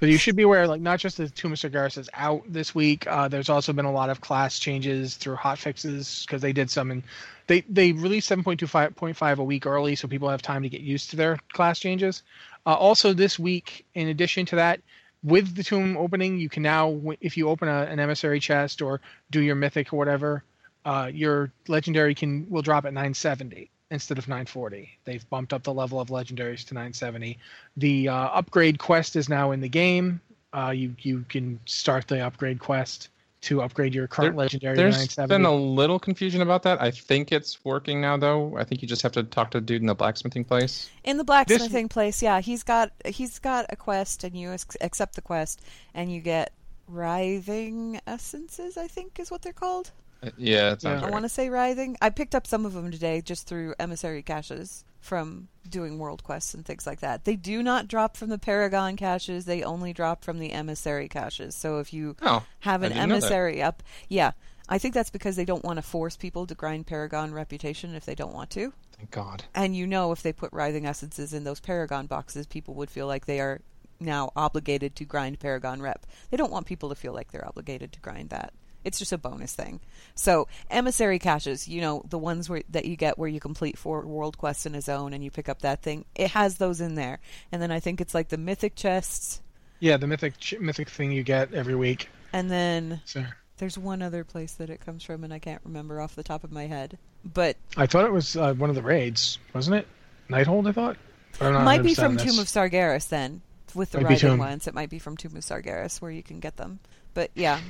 [0.00, 2.74] But you should be aware, like not just the Tomb of Sargeras is out this
[2.74, 3.06] week.
[3.06, 6.70] Uh, there's also been a lot of class changes through hot fixes because they did
[6.70, 7.02] some, and
[7.46, 11.16] they they released 7.25.5 a week early, so people have time to get used to
[11.16, 12.22] their class changes.
[12.66, 14.80] Uh, also, this week, in addition to that,
[15.22, 19.02] with the tomb opening, you can now, if you open a, an emissary chest or
[19.30, 20.44] do your mythic or whatever,
[20.86, 24.88] uh, your legendary can will drop at 970 instead of 940.
[25.04, 27.38] They've bumped up the level of legendaries to 970.
[27.76, 30.20] The uh, upgrade quest is now in the game.
[30.52, 33.08] Uh, you you can start the upgrade quest
[33.42, 35.28] to upgrade your current There- legendary to There's 970.
[35.34, 36.82] been a little confusion about that.
[36.82, 38.56] I think it's working now, though.
[38.58, 40.90] I think you just have to talk to the dude in the blacksmithing place.
[41.04, 44.50] In the blacksmithing place, yeah, he's got he's got a quest, and you
[44.80, 45.62] accept the quest,
[45.94, 46.52] and you get
[46.88, 48.76] writhing essences.
[48.76, 49.90] I think is what they're called.
[50.36, 51.08] Yeah, it sounds Yeah.
[51.08, 51.96] I want to say writhing.
[52.02, 56.52] I picked up some of them today just through emissary caches from doing world quests
[56.52, 57.24] and things like that.
[57.24, 59.46] They do not drop from the Paragon caches.
[59.46, 61.54] They only drop from the emissary caches.
[61.54, 63.24] So if you Oh, have an didn't know that.
[63.24, 64.32] emissary up, yeah,
[64.68, 68.04] I think that's because they don't want to force people to grind Paragon reputation if
[68.04, 68.72] they don't want to.
[68.98, 69.44] Thank God.
[69.54, 73.06] And you know, if they put writhing essences in those Paragon boxes, people would feel
[73.06, 73.62] like they are
[73.98, 76.04] now obligated to grind Paragon rep.
[76.30, 78.52] They don't want people to feel like they're obligated to grind that.
[78.84, 79.80] It's just a bonus thing.
[80.14, 84.06] So emissary caches, you know, the ones where that you get where you complete four
[84.06, 86.94] world quests in a zone and you pick up that thing, it has those in
[86.94, 87.18] there.
[87.52, 89.40] And then I think it's like the mythic chests,
[89.80, 92.08] yeah, the mythic ch- mythic thing you get every week.
[92.32, 93.24] and then So
[93.58, 96.44] there's one other place that it comes from, and I can't remember off the top
[96.44, 96.96] of my head.
[97.24, 99.86] But I thought it was uh, one of the raids, wasn't it?
[100.30, 100.96] Nighthold, I thought.
[101.40, 102.24] I'm might be from this.
[102.24, 103.42] Tomb of Sargeras then,
[103.74, 104.38] with the Might Tomb.
[104.38, 104.66] ones.
[104.66, 106.78] It might be from Tomb of Sargeras where you can get them.
[107.14, 107.60] But yeah,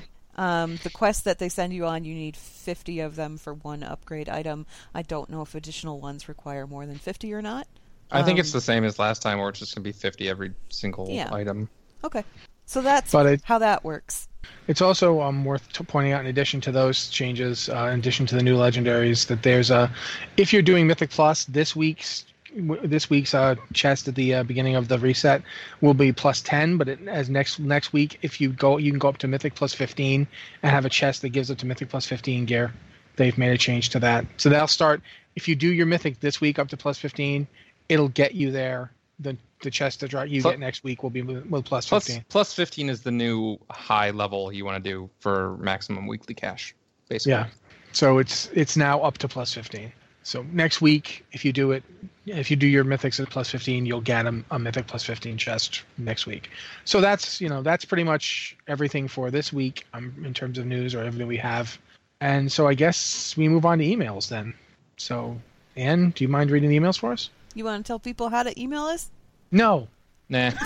[0.40, 3.82] um, the quest that they send you on, you need 50 of them for one
[3.82, 4.66] upgrade item.
[4.94, 7.66] I don't know if additional ones require more than 50 or not.
[8.10, 10.28] I think it's Um, the same as last time, where it's just gonna be 50
[10.28, 11.28] every single Yeah.
[11.32, 11.68] item.
[12.02, 12.24] Okay,
[12.66, 14.26] so that's But it- how that works.
[14.66, 18.24] It's also um, worth t- pointing out, in addition to those changes, uh, in addition
[18.26, 19.92] to the new legendaries, that there's a,
[20.38, 24.42] if you're doing Mythic Plus, this week's w- this week's uh, chest at the uh,
[24.42, 25.42] beginning of the reset
[25.80, 28.98] will be plus 10 but it, as next next week if you go you can
[28.98, 30.26] go up to mythic plus 15
[30.62, 32.72] and have a chest that gives up to mythic plus 15 gear
[33.16, 35.00] they've made a change to that so that'll start
[35.36, 37.46] if you do your mythic this week up to plus 15
[37.88, 41.22] it'll get you there the the chest that you Plus- get next week will be
[41.22, 45.10] with plus Plus, 15 plus 15 is the new high level you want to do
[45.20, 46.74] for maximum weekly cash,
[47.08, 47.32] basically.
[47.32, 47.46] Yeah.
[47.92, 49.92] So it's it's now up to plus 15.
[50.22, 51.82] So next week, if you do it,
[52.26, 55.38] if you do your mythics at plus 15, you'll get a, a mythic plus 15
[55.38, 56.50] chest next week.
[56.84, 60.66] So that's you know that's pretty much everything for this week um, in terms of
[60.66, 61.78] news or everything we have.
[62.20, 64.54] And so I guess we move on to emails then.
[64.98, 65.40] So
[65.76, 67.30] Anne, do you mind reading the emails for us?
[67.54, 69.10] You want to tell people how to email us?
[69.50, 69.88] No.
[70.28, 70.52] Nah.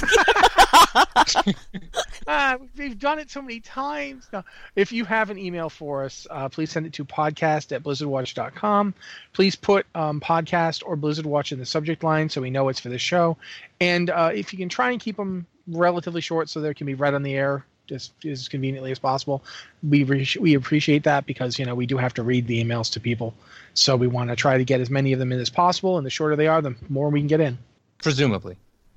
[2.26, 4.28] ah, we've done it so many times.
[4.32, 4.42] No.
[4.76, 8.94] If you have an email for us, uh, please send it to podcast at blizzardwatch.com.
[9.32, 12.80] Please put um, podcast or Blizzard Watch in the subject line so we know it's
[12.80, 13.36] for the show.
[13.80, 16.94] And uh, if you can try and keep them relatively short so they can be
[16.94, 19.42] read on the air as, as conveniently as possible.
[19.82, 22.92] We re- we appreciate that because you know we do have to read the emails
[22.92, 23.34] to people,
[23.74, 25.96] so we want to try to get as many of them in as possible.
[25.98, 27.58] And the shorter they are, the more we can get in.
[27.98, 28.56] Presumably.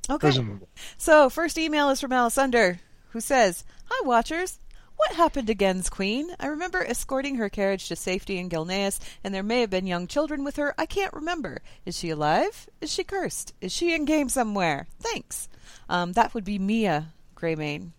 [0.10, 0.20] Okay.
[0.20, 0.68] Presumably.
[0.98, 2.80] So, first email is from Alessander,
[3.18, 4.60] who says, Hi, Watchers.
[4.96, 6.36] What happened to Genn's queen?
[6.40, 10.06] I remember escorting her carriage to safety in Gilneas, and there may have been young
[10.06, 10.76] children with her.
[10.78, 11.64] I can't remember.
[11.84, 12.70] Is she alive?
[12.80, 13.56] Is she cursed?
[13.60, 14.86] Is she in game somewhere?
[15.00, 15.50] Thanks.
[15.90, 17.94] Um, that would be Mia Greymane.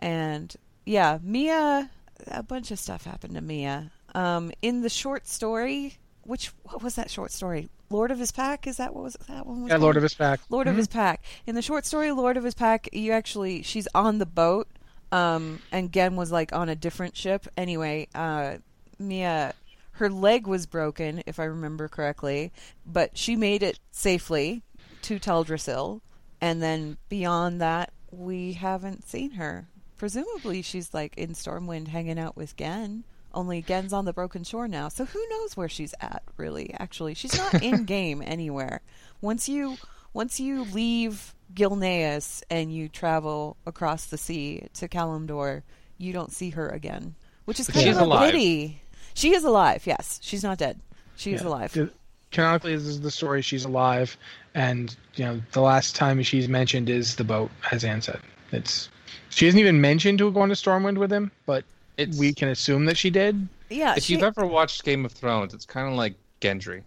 [0.00, 0.52] And
[0.84, 1.88] yeah, Mia,
[2.26, 3.92] a bunch of stuff happened to Mia.
[4.16, 7.68] Um, in the short story, which, what was that short story?
[7.90, 8.66] Lord of his pack?
[8.66, 9.62] Is that what was that one?
[9.62, 10.40] Was Yeah, Lord of his pack.
[10.48, 10.78] Lord of Mhm.
[10.78, 11.22] his pack.
[11.46, 14.68] In the short story Lord of his pack, you actually she's on the boat,
[15.12, 17.46] um, and Genn was like on a different ship.
[17.56, 18.56] Anyway, uh,
[18.98, 19.54] Mia,
[19.92, 22.52] her leg was broken, if I remember correctly,
[22.86, 24.62] but she made it safely
[25.02, 26.00] to Teldrassil,
[26.40, 29.66] and then beyond that, we haven't seen her.
[29.96, 33.04] Presumably, she's like in Stormwind, hanging out with Genn.
[33.32, 36.22] Only Genn's on the Broken Shore now, so who knows where she's at?
[36.36, 38.80] Really, actually, she's not in game anywhere.
[39.20, 39.76] Once you
[40.12, 45.62] once you leave Gilneas and you travel across the sea to Kalimdor,
[45.98, 47.14] you don't see her again,
[47.44, 48.32] which is kind she's of a alive.
[48.32, 48.82] pity.
[49.14, 49.86] She is alive.
[49.86, 50.80] Yes, she's not dead.
[51.16, 51.72] She is alive.
[51.72, 51.90] The-
[52.32, 53.42] Canonically, this is the story.
[53.42, 54.16] She's alive,
[54.54, 58.20] and you know the last time she's mentioned is the boat, as Ann said.
[58.52, 58.88] It's
[59.30, 61.64] she isn't even mentioned to go on to Stormwind with him, but
[62.00, 63.48] It's we can assume that she did.
[63.68, 66.82] Yeah, if she, you've ever watched Game of Thrones, it's kind of like Gendry.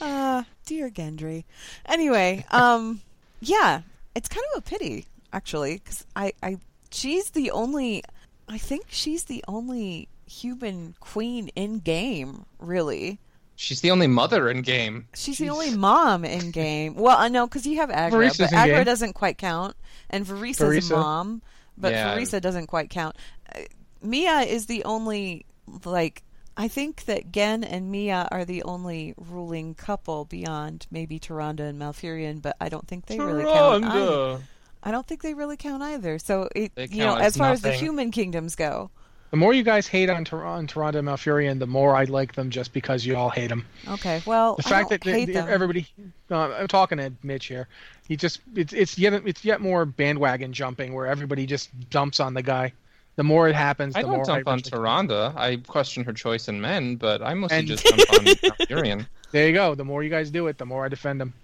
[0.00, 1.44] Ah, dear Gendry.
[1.86, 3.00] Anyway, um,
[3.40, 3.82] yeah,
[4.14, 6.58] it's kind of a pity actually, because I, I,
[6.90, 8.02] she's the only,
[8.48, 13.18] I think she's the only human queen in game, really.
[13.56, 15.08] She's the only mother in game.
[15.14, 16.94] She's the only mom in game.
[16.94, 19.76] Well, I know because you have Aggra, Vereesa's but in Aggra doesn't quite count,
[20.08, 20.92] and Vereesa's Vereesa.
[20.92, 21.42] mom,
[21.80, 22.40] but Yeah.
[22.40, 23.16] Doesn't quite count.
[23.54, 23.60] Uh,
[24.02, 25.46] Mia is the only
[25.84, 26.22] like.
[26.56, 31.80] I think that Genn and Mia are the only ruling couple beyond maybe Tyrande and
[31.80, 33.84] Malfurion, but I don't think they really count.
[33.84, 34.42] Either.
[34.82, 36.18] I don't think they really count either.
[36.18, 38.90] So it, They you know, as as far as the human kingdoms go,
[39.30, 42.34] The more you guys hate on, Tor- on Tyrande and Malfurion, the more I like
[42.34, 43.64] them just because you all hate them.
[43.88, 44.20] okay.
[44.26, 45.48] Well, The I fact don't that hate the- them.
[45.48, 45.86] everybody,
[46.30, 47.68] uh, I'm talking to Mitch here.
[48.08, 52.34] He just it's it's yet it's yet more bandwagon jumping where everybody just dumps on
[52.34, 52.72] the guy.
[53.16, 55.36] The more it happens, the I don't more dump I on Tyrande.
[55.36, 59.06] I question her choice in men, but I mostly And- just dump on Malfurion.
[59.30, 59.76] There you go.
[59.76, 61.34] The more you guys do it, the more I defend him.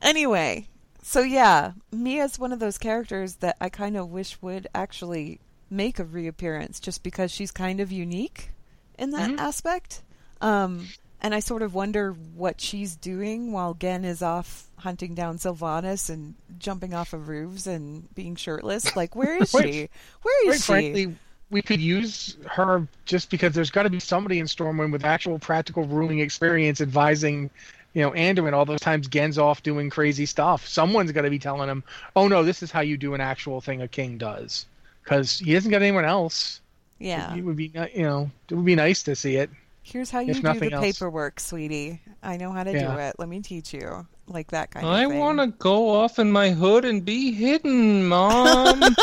[0.00, 0.68] Anyway,
[1.02, 5.98] so yeah, Mia's one of those characters that I kind of wish would actually make
[5.98, 8.50] a reappearance just because she's kind of unique
[8.98, 9.38] in that Mm-hmm.
[9.38, 10.02] aspect.
[10.40, 10.88] Um,
[11.20, 16.10] and I sort of wonder what she's doing while Genn is off hunting down Sylvanas
[16.10, 18.94] and jumping off of roofs and being shirtless.
[18.96, 19.88] Like, where is she?
[20.22, 20.62] Where is she?
[20.66, 21.16] frankly,
[21.50, 25.38] we could use her just because there's got to be somebody in Stormwind with actual
[25.38, 27.50] practical ruling experience advising,
[27.94, 30.66] you know, Anduin all those times Genn's off doing crazy stuff.
[30.68, 31.82] Someone's got to be telling him,
[32.14, 34.66] "Oh no, this is how you do an actual thing a king does,"
[35.06, 36.60] because he hasn't got anyone else.
[36.98, 37.32] yeah.
[37.36, 39.50] It would be, you know, it would be nice to see it.
[39.84, 40.84] Here's how you do the else.
[40.84, 42.00] paperwork, sweetie.
[42.20, 43.14] I know how to do it.
[43.20, 44.04] Let me teach you.
[44.26, 45.20] Like that kind I of thing.
[45.20, 48.82] want to go off in my hood and be hidden, Mom.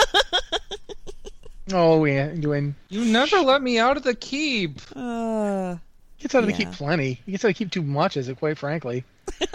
[1.72, 2.76] Oh, yeah, doing.
[2.90, 4.82] you never let me out of the keep.
[4.94, 5.76] Uh,
[6.18, 7.22] He gets out of the keep plenty.
[7.26, 9.06] He gets out of the keep too much, as it quite frankly.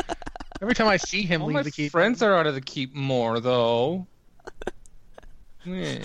[0.62, 2.94] Every time I see him All leave the keep, friends are out of the keep
[2.94, 4.06] more, though.
[5.64, 6.02] Yeah.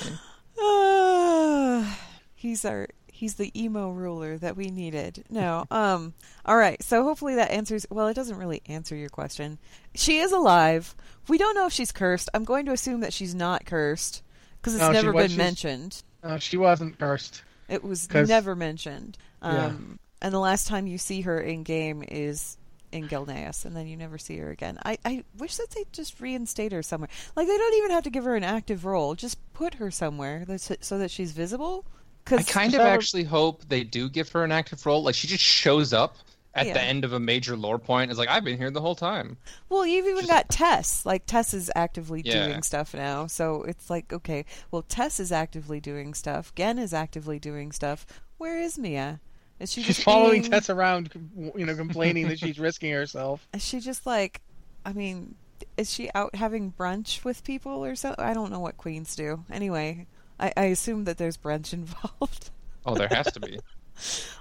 [2.44, 5.24] He's our he's the emo ruler that we needed.
[5.30, 5.66] No.
[5.72, 6.14] Um
[6.46, 6.82] all right.
[6.84, 9.58] So hopefully that answers well, it doesn't really answer your question.
[9.96, 10.96] She is alive.
[11.28, 12.30] We don't know if she's cursed.
[12.34, 14.22] I'm going to assume that she's not cursed
[14.58, 16.04] because it's No, never was- been mentioned.
[16.22, 17.44] uh, she wasn't cursed.
[17.70, 19.18] It was never mentioned.
[19.42, 19.68] Yeah.
[19.68, 22.58] Um, And the last time you see her in game is
[22.92, 24.78] in Gilneas, and then you never see her again.
[24.86, 27.10] I, I wish that they'd just reinstate her somewhere.
[27.36, 29.16] Like, they don't even have to give her an active role.
[29.16, 31.86] Just put her somewhere that's, so that she's visible.
[32.26, 35.04] I Cause, kind of So- actually hope they do give her an active role.
[35.04, 36.18] Like she just shows up
[36.56, 36.74] at Yeah.
[36.74, 38.12] the end of a major lore point.
[38.12, 39.38] It's like I've been here the whole time.
[39.70, 41.06] Well, you've even Just- got Tess.
[41.06, 42.48] Like Tess is actively Yeah.
[42.48, 44.46] doing stuff now, so it's like okay.
[44.72, 46.54] Well, Tess is actively doing stuff.
[46.56, 48.06] Genn is actively doing stuff.
[48.38, 49.20] Where is Mia?
[49.60, 51.10] Is she She's just following being- Tess around,
[51.56, 53.48] you know, complaining that she's risking herself.
[53.54, 54.42] Is she just like?
[54.86, 55.36] I mean,
[55.78, 58.14] is she out having brunch with people or so?
[58.18, 59.46] I don't know what queens do.
[59.52, 60.08] Anyway,
[60.40, 62.50] I, I assume that there's brunch involved.
[62.86, 63.60] Oh, there has to be.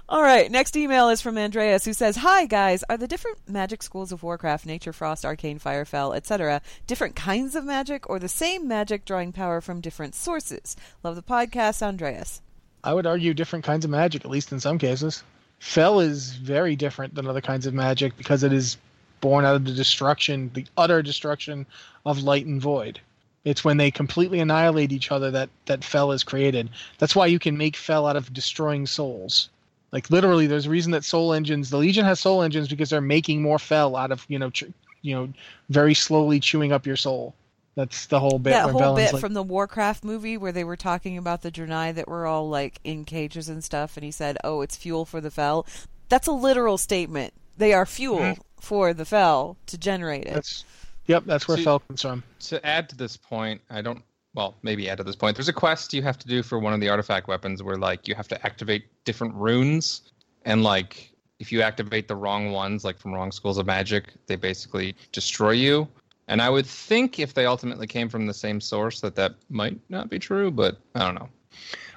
[0.09, 3.81] All right, next email is from Andreas who says, Hi guys, are the different magic
[3.81, 8.27] schools of Warcraft, Nature, Frost, Arcane, Fire, Fel, etc., different kinds of magic or the
[8.27, 10.75] same magic drawing power from different sources?
[11.03, 12.41] Love the podcast, Andreas.
[12.83, 15.23] I would argue different kinds of magic, at least in some cases.
[15.59, 18.77] Fel is very different than other kinds of magic because it is
[19.21, 21.65] born out of the destruction, the utter destruction
[22.05, 22.99] of light and void.
[23.45, 26.69] It's when they completely annihilate each other that that Fel is created.
[26.97, 29.49] That's why you can make Fel out of destroying souls.
[29.91, 33.01] Like literally, there's a reason that soul engines, the Legion has soul engines because they're
[33.01, 34.63] making more Fel out of you know, ch-
[35.01, 35.29] you know,
[35.69, 37.35] very slowly chewing up your soul.
[37.75, 38.51] That's the whole bit.
[38.51, 41.93] that whole bit like, from the Warcraft movie where they were talking about the Draenei
[41.95, 45.19] that were all like in cages and stuff, and he said, "Oh, it's fuel for
[45.19, 45.65] the Fel."
[46.07, 47.33] That's a literal statement.
[47.57, 48.39] They are fuel Mhm.
[48.59, 50.33] for the Fel to generate it.
[50.35, 50.63] That's,
[51.07, 52.23] yep, that's where Fel comes from.
[52.41, 54.01] to add to this point, I don't.
[54.35, 55.37] Well, maybe add to this point.
[55.37, 58.07] There's a quest you have to do for one of the artifact weapons where like
[58.07, 60.01] you have to activate different runes,
[60.45, 64.35] and like if you activate the wrong ones, like from wrong schools of magic, they
[64.35, 65.87] basically destroy you.
[66.27, 69.77] And I would think if they ultimately came from the same source, that that might
[69.89, 71.27] not be true, but I don't know.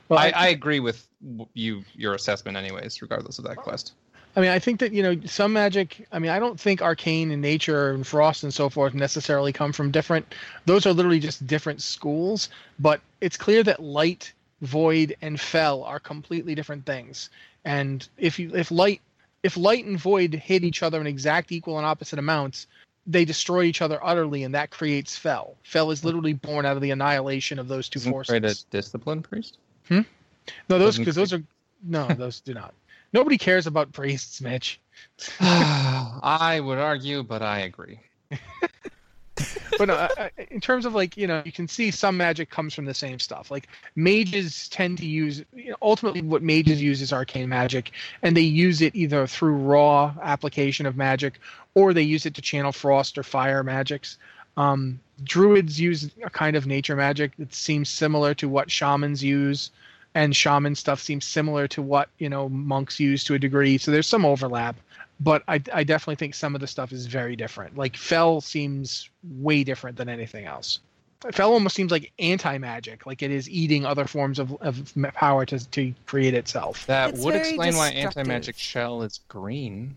[0.09, 1.09] Well, I, I agree with
[1.55, 3.95] you your assessment, anyways, regardless of that quest.
[4.37, 6.07] I mean, I think that you know some magic.
[6.13, 9.73] I mean, I don't think arcane and nature and frost and so forth necessarily come
[9.73, 10.35] from different.
[10.67, 12.51] Those are literally just different schools.
[12.79, 17.31] But it's clear that light, void, and fel are completely different things.
[17.65, 19.01] And if you if light
[19.43, 22.67] if light and void hit each other in exact equal and opposite amounts,
[23.07, 25.57] they destroy each other utterly, and that creates fel.
[25.63, 28.35] Fel is literally born out of the annihilation of those two Isn't forces.
[28.35, 29.57] Kraid a discipline priest?
[29.89, 30.01] Hmm.
[30.69, 31.43] No, those because those are
[31.83, 32.75] no, those do not.
[33.17, 34.79] Nobody cares about priests, Mitch.
[35.41, 37.99] I would argue, but I agree.
[39.79, 42.85] but uh, in terms of like you know you can see some magic comes from
[42.85, 47.13] the same stuff like mages tend to use you know, ultimately what mages use is
[47.13, 51.39] arcane magic and they use it either through raw application of magic
[51.75, 54.19] or they use it to channel frost or fire magics
[54.57, 59.71] um, druids use a kind of nature magic that seems similar to what shamans use
[60.17, 63.91] and shaman stuff seems similar to what you know monks use to a degree so
[63.91, 64.75] there's some overlap
[65.21, 67.77] but I, I definitely think some of the stuff is very different.
[67.77, 70.81] Like Fel seems way different than anything else.
[71.33, 75.47] Fel almost seems like anti magic, like it is eating other forms of, of power
[75.47, 76.87] to to create itself.
[76.87, 79.97] That It's would explain why anti-magic shell is green.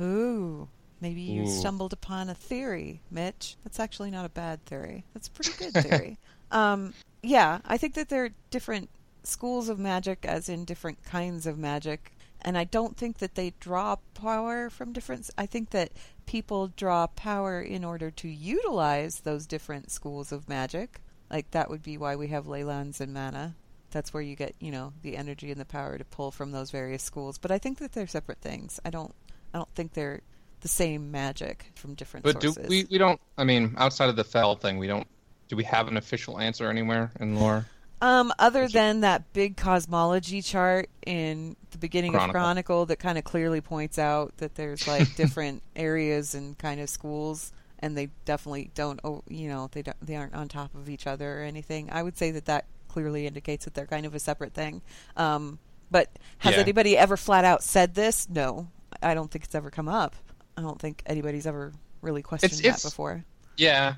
[0.00, 0.68] Ooh,
[1.00, 1.46] maybe you Ooh.
[1.46, 3.56] stumbled upon a theory, Mitch.
[3.62, 5.04] That's actually not a bad theory.
[5.12, 6.16] That's a pretty good theory.
[6.50, 8.90] um, yeah, I think that there are different
[9.22, 13.54] schools of magic, as in different kinds of magic, and I don't think that they
[13.58, 15.30] draw power from different.
[15.38, 15.92] I think that
[16.26, 21.00] people draw power in order to utilize those different schools of magic.
[21.30, 23.54] Like that would be why we have ley lines and mana.
[23.90, 26.70] That's where you get, you know, the energy and the power to pull from those
[26.70, 27.38] various schools.
[27.38, 28.78] But I think that they're separate things.
[28.84, 29.14] I don't
[29.54, 30.20] I don't think they're
[30.60, 32.86] the same magic from different But do we?
[32.90, 33.20] We don't.
[33.38, 35.06] I mean, outside of the fel thing, we don't.
[35.48, 37.66] Do we have an official answer anywhere in lore?
[38.00, 42.32] Um, other than that big cosmology chart in the beginning of Chronicle.
[42.40, 46.90] Chronicle that kind of clearly points out that there's like different areas and kind of
[46.90, 51.06] schools, and they definitely don't, you know, they don't, they aren't on top of each
[51.06, 51.88] other or anything.
[51.90, 54.82] I would say that that clearly indicates that they're kind of a separate thing.
[55.16, 55.58] Um,
[55.90, 56.60] but has Yeah.
[56.60, 58.28] anybody ever flat out said this?
[58.28, 58.68] No,
[59.02, 60.14] I don't think it's ever come up.
[60.58, 63.24] I don't think anybody's ever really questioned it's- that before.
[63.56, 63.94] Yeah.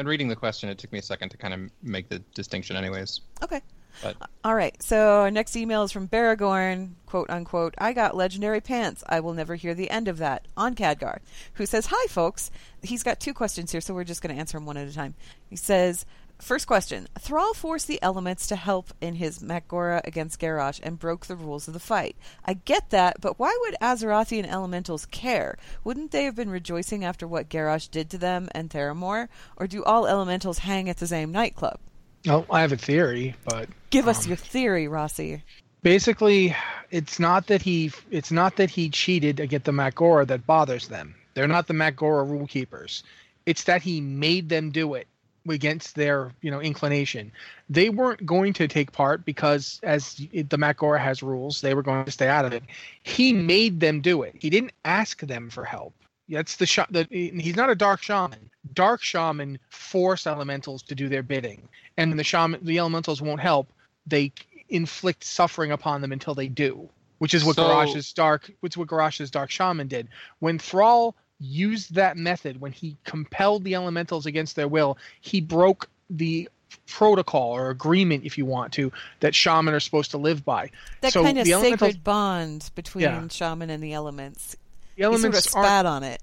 [0.00, 2.74] And reading the question, it took me a second to kind of make the distinction,
[2.74, 3.20] anyways.
[3.42, 3.60] Okay.
[4.02, 4.82] But All right.
[4.82, 7.74] So our next email is from Baragorn, quote unquote.
[7.76, 9.04] I got legendary pants.
[9.10, 10.48] I will never hear the end of that.
[10.56, 11.18] On Khadgar,
[11.54, 12.50] who says, "Hi, folks."
[12.82, 14.94] He's got two questions here, so we're just going to answer them one at a
[14.94, 15.16] time.
[15.50, 16.06] He says.
[16.40, 17.06] First question.
[17.18, 21.68] Thrall forced the elements to help in his Mak'gora against Garrosh and broke the rules
[21.68, 22.16] of the fight.
[22.44, 25.58] I get that, but why would Azerothian elementals care?
[25.84, 29.28] Wouldn't they have been rejoicing after what Garrosh did to them and Theramore?
[29.56, 31.78] Or do all elementals hang at the same nightclub?
[32.26, 35.42] Oh, I have a theory, but Give us um, your theory, Rossi.
[35.82, 36.56] basically,
[36.90, 40.88] it's not that he it's not that he cheated to get the Mak'gora that bothers
[40.88, 41.14] them.
[41.34, 43.02] They're not the Mak'gora rule keepers.
[43.46, 45.06] It's that he made them do it
[45.48, 47.32] against their you know inclination.
[47.68, 52.04] They weren't going to take part because as the Mak'gora has rules, they were going
[52.04, 52.62] to stay out of it.
[53.02, 54.34] He made them do it.
[54.38, 55.94] He didn't ask them for help.
[56.28, 58.50] That's the sh- the he's not a dark shaman.
[58.74, 63.72] Dark shaman force elementals to do their bidding, and the shaman the elementals won't help,
[64.06, 64.32] they
[64.68, 66.88] inflict suffering upon them until they do,
[67.18, 70.06] which is what So- Garrosh's dark, which is what Garrosh's dark shaman did.
[70.38, 75.88] When Thrall used that method, when he compelled the elementals against their will, he broke
[76.10, 76.48] the
[76.86, 80.70] protocol or agreement, if you want to, that shaman are supposed to live by.
[81.00, 83.26] That So kind of the sacred elementals- bond between Yeah.
[83.28, 84.56] shaman and the elements.
[84.96, 86.22] The He sort of spat on it.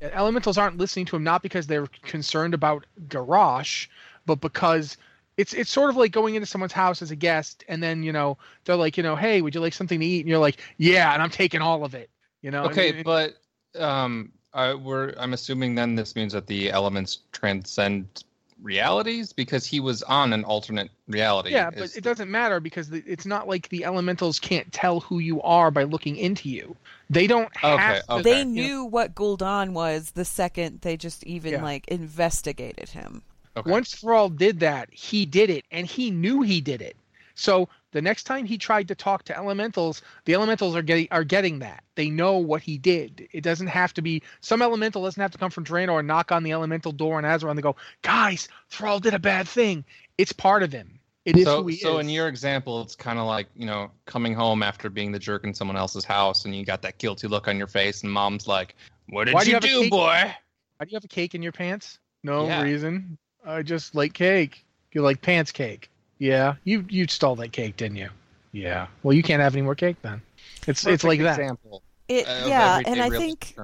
[0.00, 3.88] elementals aren't listening to him not because they're concerned about Garrosh,
[4.26, 4.96] but because
[5.36, 8.12] it's it's sort of like going into someone's house as a guest and then you
[8.12, 10.60] know they're like you know hey would you like something to eat and you're like
[10.76, 12.10] yeah and I'm taking all of it
[12.42, 13.34] you know Okay, And- and- but
[13.80, 18.24] um, I, we're I'm assuming then this means that the elements transcend
[18.60, 21.50] realities because he was on an alternate reality.
[21.50, 25.00] yeah but is- it doesn't matter because the, it's not like the elementals can't tell
[25.00, 26.76] who you are by looking into you
[27.10, 28.22] they don't have Okay, to, okay.
[28.22, 31.62] They you know, knew what Gul'dan was the second they just even Yeah.
[31.62, 33.22] like investigated him.
[33.56, 33.70] Okay.
[33.70, 36.96] Once Thrall did that, he did it, and he knew he did it.
[37.34, 41.24] So the next time he tried to talk to elementals, the elementals are getting are
[41.24, 41.84] getting that.
[41.94, 43.28] They know what he did.
[43.32, 46.32] It doesn't have to be some elemental doesn't have to come from Draenor and knock
[46.32, 49.84] on the elemental door in Azeroth and they go, guys, Thrall did a bad thing.
[50.18, 50.98] It's part of him.
[51.24, 52.06] It is so, who he so is.
[52.06, 55.44] in your example, it's kind of like you know coming home after being the jerk
[55.44, 58.48] in someone else's house, and you got that guilty look on your face, and mom's
[58.48, 58.74] like,
[59.08, 60.34] "What did Why do you you have a do, boy?"
[60.78, 62.00] Why do you have a cake in your pants?
[62.24, 62.62] No Yeah.
[62.62, 63.18] reason.
[63.44, 64.64] I just like cake.
[64.92, 65.91] You like pants cake.
[66.22, 66.54] Yeah.
[66.62, 68.08] You you stole that cake, didn't you?
[68.52, 68.86] Yeah.
[69.02, 70.22] Well, you can't have any more cake then.
[70.68, 71.40] It's it's Perfect like that.
[71.40, 71.82] Example.
[72.06, 73.56] It, yeah, and I think.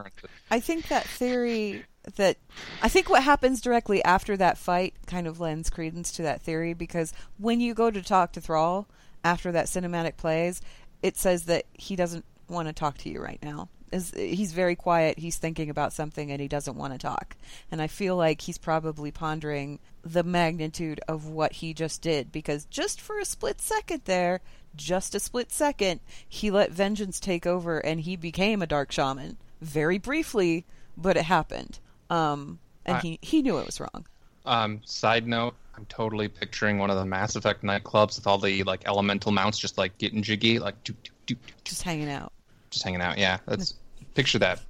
[0.50, 1.84] I think that theory
[2.16, 2.36] that
[2.82, 6.74] I think what happens directly after that fight kind of lends credence to that theory
[6.74, 8.88] because when you go to talk to Thrall
[9.22, 10.60] after that cinematic plays,
[11.00, 13.68] it says that he doesn't want to talk to you right now.
[13.92, 17.36] Is he's very quiet, he's thinking about something and he doesn't want to talk.
[17.70, 22.64] And I feel like he's probably pondering the magnitude of what he just did because
[22.66, 24.40] just for a split second there,
[24.76, 29.36] just a split second, he let vengeance take over and he became a dark shaman.
[29.60, 30.64] Very briefly,
[30.96, 31.78] but it happened.
[32.10, 34.06] Um, and I- he, he knew it was wrong.
[34.46, 38.62] Um, side note, I'm totally picturing one of the Mass Effect nightclubs with all the
[38.64, 42.32] like elemental mounts just like getting jiggy, like doop, doop, doop, doop, Just hanging out.
[42.70, 43.18] Just hanging out.
[43.18, 43.74] Yeah, let's
[44.14, 44.60] picture that.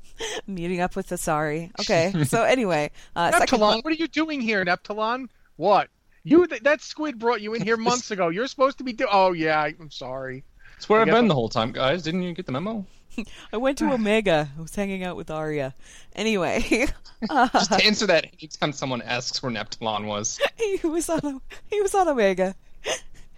[0.47, 1.71] Meeting up with the sorry.
[1.81, 5.29] Okay, so anyway, uh, second Neptulon, what are you doing here, Neptulon?
[5.57, 5.89] What?
[6.25, 8.29] You th- that squid brought you in here months ago.
[8.29, 9.07] You're supposed to be do.
[9.11, 10.45] Oh yeah, I- I'm sorry.
[10.77, 12.03] It's where I I've been I'll- the whole time, guys.
[12.03, 12.85] Didn't you get the memo?
[13.53, 14.49] I went to Omega.
[14.57, 15.75] I was hanging out with Aria.
[16.15, 16.87] Anyway,
[17.31, 20.39] uh, Just to answer that anytime someone asks where Neptulon was.
[20.57, 21.41] he was on
[21.71, 22.55] he was on Omega,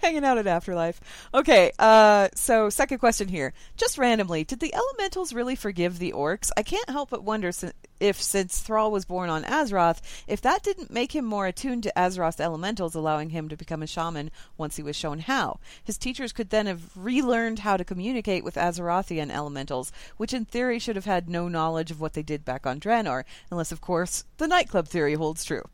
[0.01, 1.01] hanging out at Afterlife.
[1.35, 6.51] Okay, uh, so second question here, just randomly, did the Elementals really forgive the Orcs?
[6.57, 7.71] I can't help but wonder si-
[8.01, 11.93] if, since Thrall was born on Azeroth, if that didn't make him more attuned to
[11.97, 15.61] Azeroth's Elementals, allowing him to become a shaman once he was shown how.
[15.85, 20.79] His teachers could then have relearned how to communicate with Azerothian Elementals, which in theory
[20.79, 24.25] should have had no knowledge of what they did back on Draenor, unless, of course,
[24.39, 25.65] the nightclub theory holds true.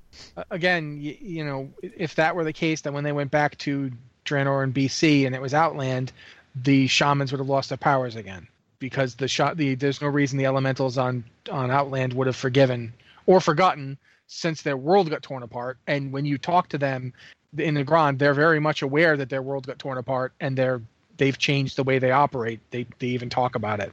[0.50, 3.90] Again, you, you know, if that were the case, then when they went back to
[4.24, 6.12] Draenor and BC and it was Outland,
[6.54, 8.48] the shamans would have lost their powers again
[8.78, 12.92] because the shot the there's no reason the elementals on on Outland would have forgiven
[13.26, 15.78] or forgotten since their world got torn apart.
[15.86, 17.12] And when you talk to them
[17.56, 20.82] in the Grand, they're very much aware that their world got torn apart and they're
[21.16, 22.60] they've changed the way they operate.
[22.70, 23.92] They they even talk about it.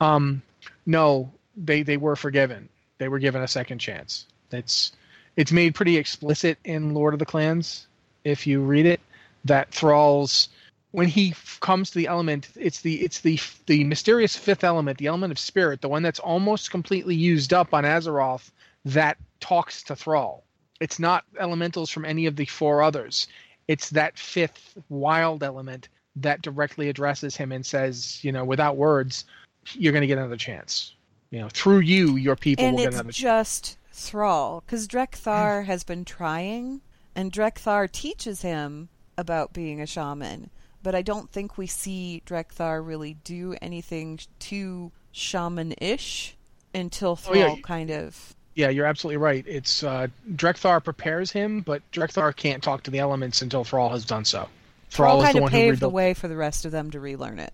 [0.00, 0.42] Um,
[0.84, 2.68] no, they they were forgiven.
[2.98, 4.26] They were given a second chance.
[4.50, 4.92] That's
[5.36, 7.86] it's made pretty explicit in Lord of the Clans
[8.24, 9.00] if you read it
[9.44, 10.48] that Thrall's
[10.90, 14.98] when he f- comes to the element it's the it's the the mysterious fifth element
[14.98, 18.50] the element of spirit the one that's almost completely used up on Azeroth
[18.84, 20.44] that talks to Thrall.
[20.80, 23.26] It's not elementals from any of the four others.
[23.68, 29.24] It's that fifth wild element that directly addresses him and says you know without words
[29.72, 30.94] you're going to get another chance.
[31.30, 33.20] You know through you your people and will get it's another chance.
[33.60, 36.82] just Thrall, because Drek'Thar has been trying,
[37.14, 40.50] and Drek'Thar teaches him about being a shaman.
[40.82, 46.36] But I don't think we see Drek'Thar really do anything too shaman-ish
[46.74, 47.56] until Oh, Thrall yeah.
[47.62, 48.34] kind of.
[48.54, 49.44] Yeah, you're absolutely right.
[49.48, 54.04] It's uh, Drek'Thar prepares him, but Drek'Thar can't talk to the elements until Thrall has
[54.04, 54.48] done so.
[54.90, 56.90] Thrall is kind the of one who paved the way for the rest of them
[56.90, 57.52] to relearn it.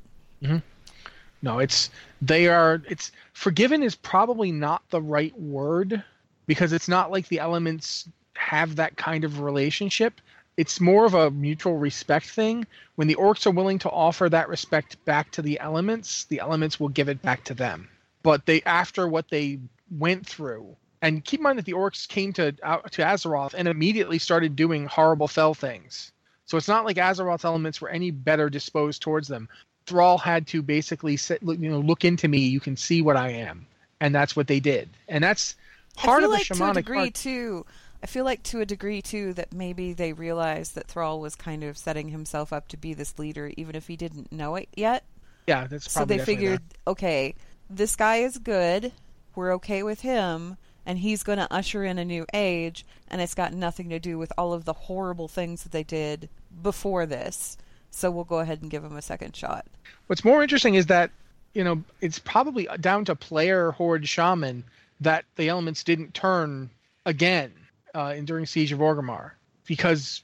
[1.40, 1.90] No, it's
[2.20, 2.82] they are.
[2.88, 6.04] It's forgiven is probably not the right word
[6.46, 10.20] because it's not like the elements have that kind of relationship.
[10.56, 12.66] It's more of a mutual respect thing.
[12.96, 16.78] When the orcs are willing to offer that respect back to the elements, the elements
[16.78, 17.88] will give it back to them.
[18.22, 19.58] But they, after what they
[19.90, 23.66] went through, and keep in mind that the orcs came to out to Azeroth and
[23.66, 26.12] immediately started doing horrible fel things.
[26.44, 29.48] So it's not like Azeroth's elements were any better disposed towards them.
[29.86, 32.38] Thrall had to basically sit, you know, look into me.
[32.38, 33.66] You can see what I am,
[34.00, 34.90] and that's what they did.
[35.08, 35.56] And that's
[35.96, 37.14] part I feel of the like to a degree part.
[37.14, 37.66] too.
[38.02, 41.62] I feel like to a degree too that maybe they realized that Thrall was kind
[41.62, 45.04] of setting himself up to be this leader, even if he didn't know it yet.
[45.46, 47.34] Yeah, that's So they figured, okay,
[47.70, 48.92] this guy is good.
[49.34, 52.84] We're okay with him, and he's going to usher in a new age.
[53.08, 56.28] And it's got nothing to do with all of the horrible things that they did
[56.62, 57.56] before this.
[57.90, 59.66] So we'll go ahead and give him a second shot.
[60.06, 61.10] What's more interesting is that,
[61.54, 64.64] you know, it's probably down to player Horde Shaman
[65.02, 66.70] that the elements didn't turn
[67.06, 67.52] again
[67.94, 69.32] uh, in, during Siege of Orgrimmar.
[69.66, 70.22] Because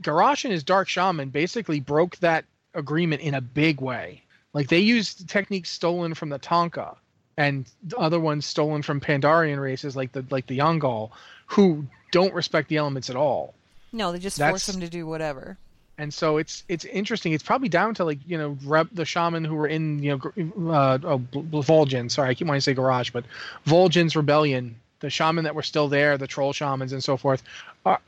[0.00, 2.44] Garrosh and his Dark Shaman basically broke that
[2.74, 4.22] agreement in a big way.
[4.52, 6.96] Like they used techniques stolen from the Tonka
[7.36, 11.10] and other ones stolen from Pandarian races like the like the Yaungol,
[11.46, 13.54] who don't respect the elements at all.
[13.92, 15.58] No, they just That's- force them to do whatever.
[16.02, 17.32] And so it's it's interesting.
[17.32, 20.20] It's probably down to like you know rep, the shaman who were in you
[20.56, 22.08] know uh, oh.
[22.08, 23.24] Sorry, I keep wanting to say Garage, but
[23.68, 24.74] Vol'jin's rebellion.
[24.98, 27.44] The shaman that were still there, the troll shamans and so forth,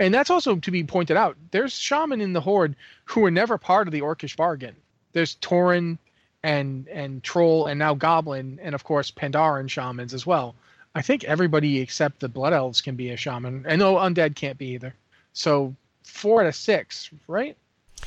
[0.00, 1.36] and that's also to be pointed out.
[1.52, 2.74] There's shaman in the horde
[3.04, 4.74] who were never part of the Orcish bargain.
[5.12, 5.98] There's Tauren
[6.42, 10.56] and and troll and now goblin and of course Pandaren shamans as well.
[10.96, 14.58] I think everybody except the blood elves can be a shaman, and no undead can't
[14.58, 14.96] be either.
[15.32, 17.56] So four out of six, right?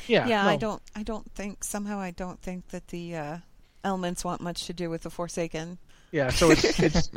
[0.06, 0.26] Yeah.
[0.26, 0.82] Yeah, I don't.
[0.94, 1.98] I don't think somehow.
[1.98, 3.38] I don't think that the uh,
[3.84, 5.78] elements want much to do with the Forsaken.
[6.10, 7.10] Yeah, so it's it's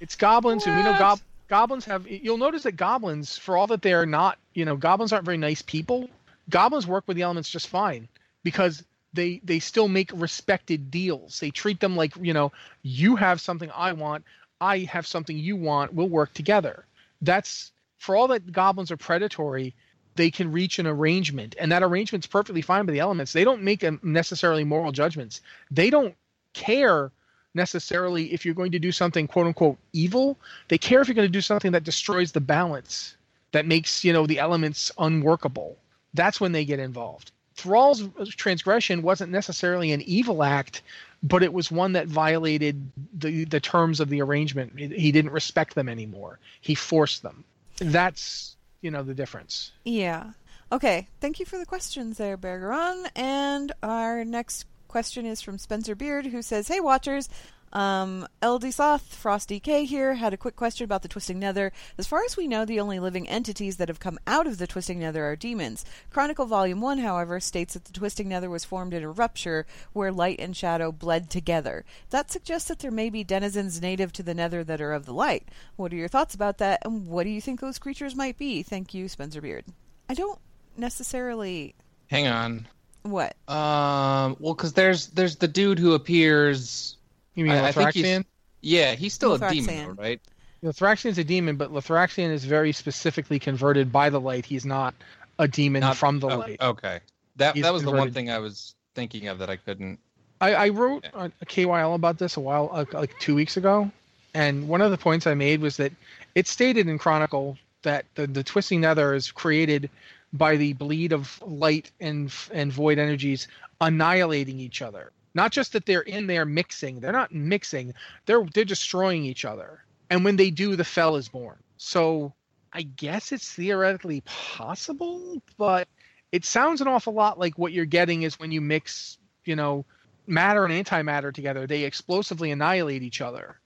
[0.00, 2.06] it's goblins, and we know gob- goblins have.
[2.06, 5.62] You'll notice that goblins, for all that they're not, you know, goblins aren't very nice
[5.62, 6.10] people.
[6.48, 8.08] Goblins work with the elements just fine
[8.42, 11.40] because they they still make respected deals.
[11.40, 12.52] They treat them like you know,
[12.82, 14.24] you have something I want,
[14.60, 15.94] I have something you want.
[15.94, 16.84] We'll work together.
[17.22, 19.74] That's for all that goblins are predatory.
[20.16, 23.32] They can reach an arrangement, and that arrangement's perfectly fine by the elements.
[23.32, 25.40] They don't make necessarily moral judgments.
[25.70, 26.14] They don't
[26.52, 27.12] care
[27.54, 30.36] necessarily if you're going to do something quote unquote evil.
[30.68, 33.16] They care if you're going to do something that destroys the balance,
[33.52, 35.76] that makes, you know, the elements unworkable.
[36.14, 37.32] That's when they get involved.
[37.54, 38.02] Thrall's
[38.36, 40.82] transgression wasn't necessarily an evil act,
[41.22, 44.78] but it was one that violated the the terms of the arrangement.
[44.78, 46.38] He didn't respect them anymore.
[46.60, 47.44] He forced them.
[47.78, 49.72] That's, you know, the difference.
[49.84, 50.32] Yeah.
[50.72, 51.08] Okay.
[51.20, 53.08] Thank you for the questions there, Bergeron.
[53.14, 57.28] And our next question is from Spencer Beard, who says, "Hey, Watchers."
[57.72, 61.72] Um, LD Soth, Frosty K here, had a quick question about the Twisting Nether.
[61.98, 64.66] As far as we know, the only living entities that have come out of the
[64.66, 65.84] Twisting Nether are demons.
[66.10, 70.12] Chronicle Volume 1, however, states that the Twisting Nether was formed in a rupture where
[70.12, 71.84] light and shadow bled together.
[72.10, 75.12] That suggests that there may be denizens native to the Nether that are of the
[75.12, 75.48] light.
[75.76, 78.62] What are your thoughts about that, and what do you think those creatures might be?
[78.62, 79.64] Thank you, Spencer Beard.
[80.08, 80.38] I don't
[80.76, 81.74] necessarily.
[82.08, 82.66] Hang on.
[83.02, 83.36] What?
[83.48, 84.36] Um.
[84.40, 86.95] Well, because there's there's the dude who appears.
[87.36, 88.24] You mean I, I think he's, Lothraxion?
[88.62, 89.96] Yeah, he's still a demon, Lothraxion.
[89.96, 90.20] though, right?
[90.64, 94.44] Lothraxion is a demon, but Lothraxion is very specifically converted by the light.
[94.44, 94.94] He's not
[95.38, 96.60] a demon Not from the oh, light.
[96.60, 97.00] Okay.
[97.36, 100.00] That He's that was the one thing I was thinking of that I couldn't.
[100.40, 103.90] I, I wrote a, a KYL about this a while, like, like two weeks ago,
[104.34, 105.92] and one of the points I made was that
[106.34, 109.88] it's stated in Chronicle that the, the twisting nether is created
[110.32, 113.48] by the bleed of light and and void energies
[113.80, 115.12] annihilating each other.
[115.36, 117.92] Not just that they're in there mixing; they're not mixing;
[118.24, 119.84] they're they're destroying each other.
[120.08, 121.58] And when they do, the fel is born.
[121.76, 122.32] So
[122.72, 125.88] I guess it's theoretically possible, but
[126.32, 129.84] it sounds an awful lot like what you're getting is when you mix, you know,
[130.26, 133.60] matter and antimatter together, they explosively annihilate each other.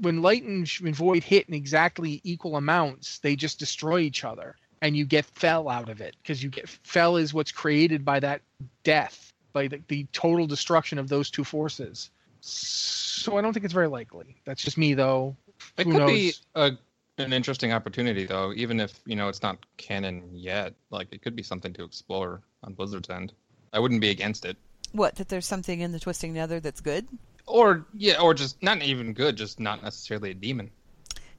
[0.00, 4.96] When light and void hit in exactly equal amounts, they just destroy each other, and
[4.96, 8.40] you get fel out of it because you get fel is what's created by that
[8.84, 12.10] death, by the, the total destruction of those two forces.
[12.40, 14.36] So I don't think it's very likely.
[14.44, 15.36] That's just me, though.
[15.76, 16.10] It Who could knows?
[16.10, 16.72] be a
[17.18, 20.74] an interesting opportunity, though, even if you know it's not canon yet.
[20.90, 23.32] Like it could be something to explore on Blizzard's end.
[23.72, 24.56] I wouldn't be against it.
[24.92, 25.16] What?
[25.16, 27.08] That there's something in the Twisting Nether that's good?
[27.46, 30.70] Or yeah, or just not even good, just not necessarily a demon.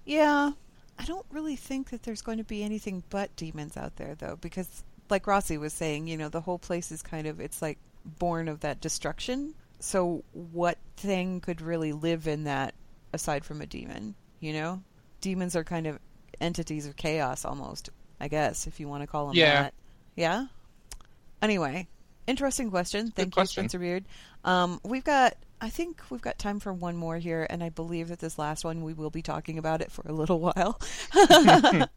[0.06, 0.52] Yeah.
[1.00, 4.38] I don't really think that there's going to be anything but demons out there, though,
[4.42, 7.78] because, like Rossi was saying, you know, the whole place is kind of, it's like
[8.06, 9.54] born of that destruction.
[9.80, 12.74] So, what thing could really live in that
[13.14, 14.16] aside from a demon?
[14.40, 14.84] You know?
[15.22, 16.00] Demons are kind of
[16.42, 17.90] entities of chaos almost,
[18.20, 19.64] I guess, if you want to call them Yeah.
[19.64, 19.74] that.
[20.16, 20.46] Yeah?
[21.42, 21.88] Anyway,
[22.28, 23.12] interesting question.
[23.12, 23.64] Thank you, question.
[23.64, 24.06] Spencer Beard.
[24.44, 28.10] Um, we've got, I think we've got time for one more here, and I believe
[28.10, 30.80] that this last one we will be talking about it for a little while.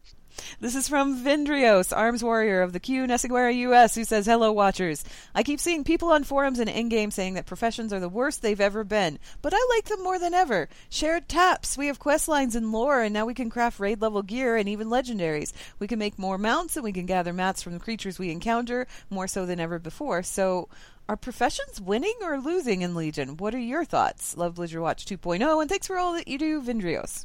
[0.59, 5.03] This is from Vindrios, Arms Warrior of the Q Nessiguera US, who says, Hello, Watchers.
[5.35, 8.41] I keep seeing people on forums and in game saying that professions are the worst
[8.41, 10.69] they've ever been, but I like them more than ever.
[10.89, 14.21] Shared taps, we have quest lines and lore, and now we can craft raid level
[14.21, 15.53] gear and even legendaries.
[15.79, 18.87] We can make more mounts, and we can gather mats from the creatures we encounter,
[19.09, 20.23] more so than ever before.
[20.23, 20.69] So,
[21.09, 23.37] are professions winning or losing in Legion?
[23.37, 24.37] What are your thoughts?
[24.37, 27.21] Love Blizzard Watch 2.0, and thanks for all that you do, Vindrios.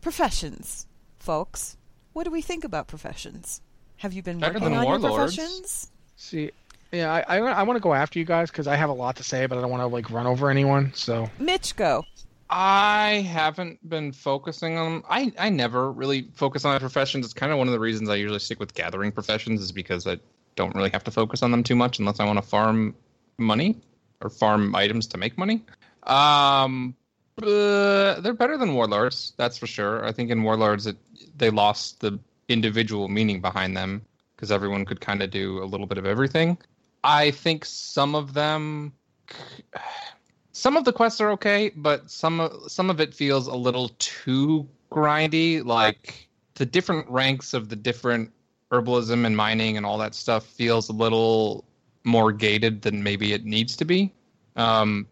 [0.00, 0.86] Professions,
[1.18, 1.76] folks.
[2.12, 3.60] What do we think about professions?
[3.98, 5.90] Have you been Better working than on your professions?
[6.16, 6.50] See,
[6.90, 9.16] yeah, I I, I want to go after you guys because I have a lot
[9.16, 10.92] to say, but I don't want to like run over anyone.
[10.94, 12.04] So Mitch, go.
[12.50, 15.02] I haven't been focusing on.
[15.08, 17.24] I I never really focus on my professions.
[17.24, 20.06] It's kind of one of the reasons I usually stick with gathering professions is because
[20.06, 20.18] I
[20.54, 22.94] don't really have to focus on them too much unless I want to farm
[23.38, 23.80] money
[24.20, 25.62] or farm items to make money.
[26.02, 26.94] Um,
[27.42, 30.04] uh, they're better than warlords, that's for sure.
[30.04, 30.96] I think in warlords it
[31.36, 32.18] they lost the
[32.48, 34.02] individual meaning behind them
[34.36, 36.58] because everyone could kind of do a little bit of everything.
[37.04, 38.92] I think some of them
[40.52, 43.90] some of the quests are okay, but some of some of it feels a little
[43.98, 45.64] too grindy.
[45.64, 48.32] Like the different ranks of the different
[48.70, 51.64] herbalism and mining and all that stuff feels a little
[52.04, 54.12] more gated than maybe it needs to be.
[54.56, 55.06] Um,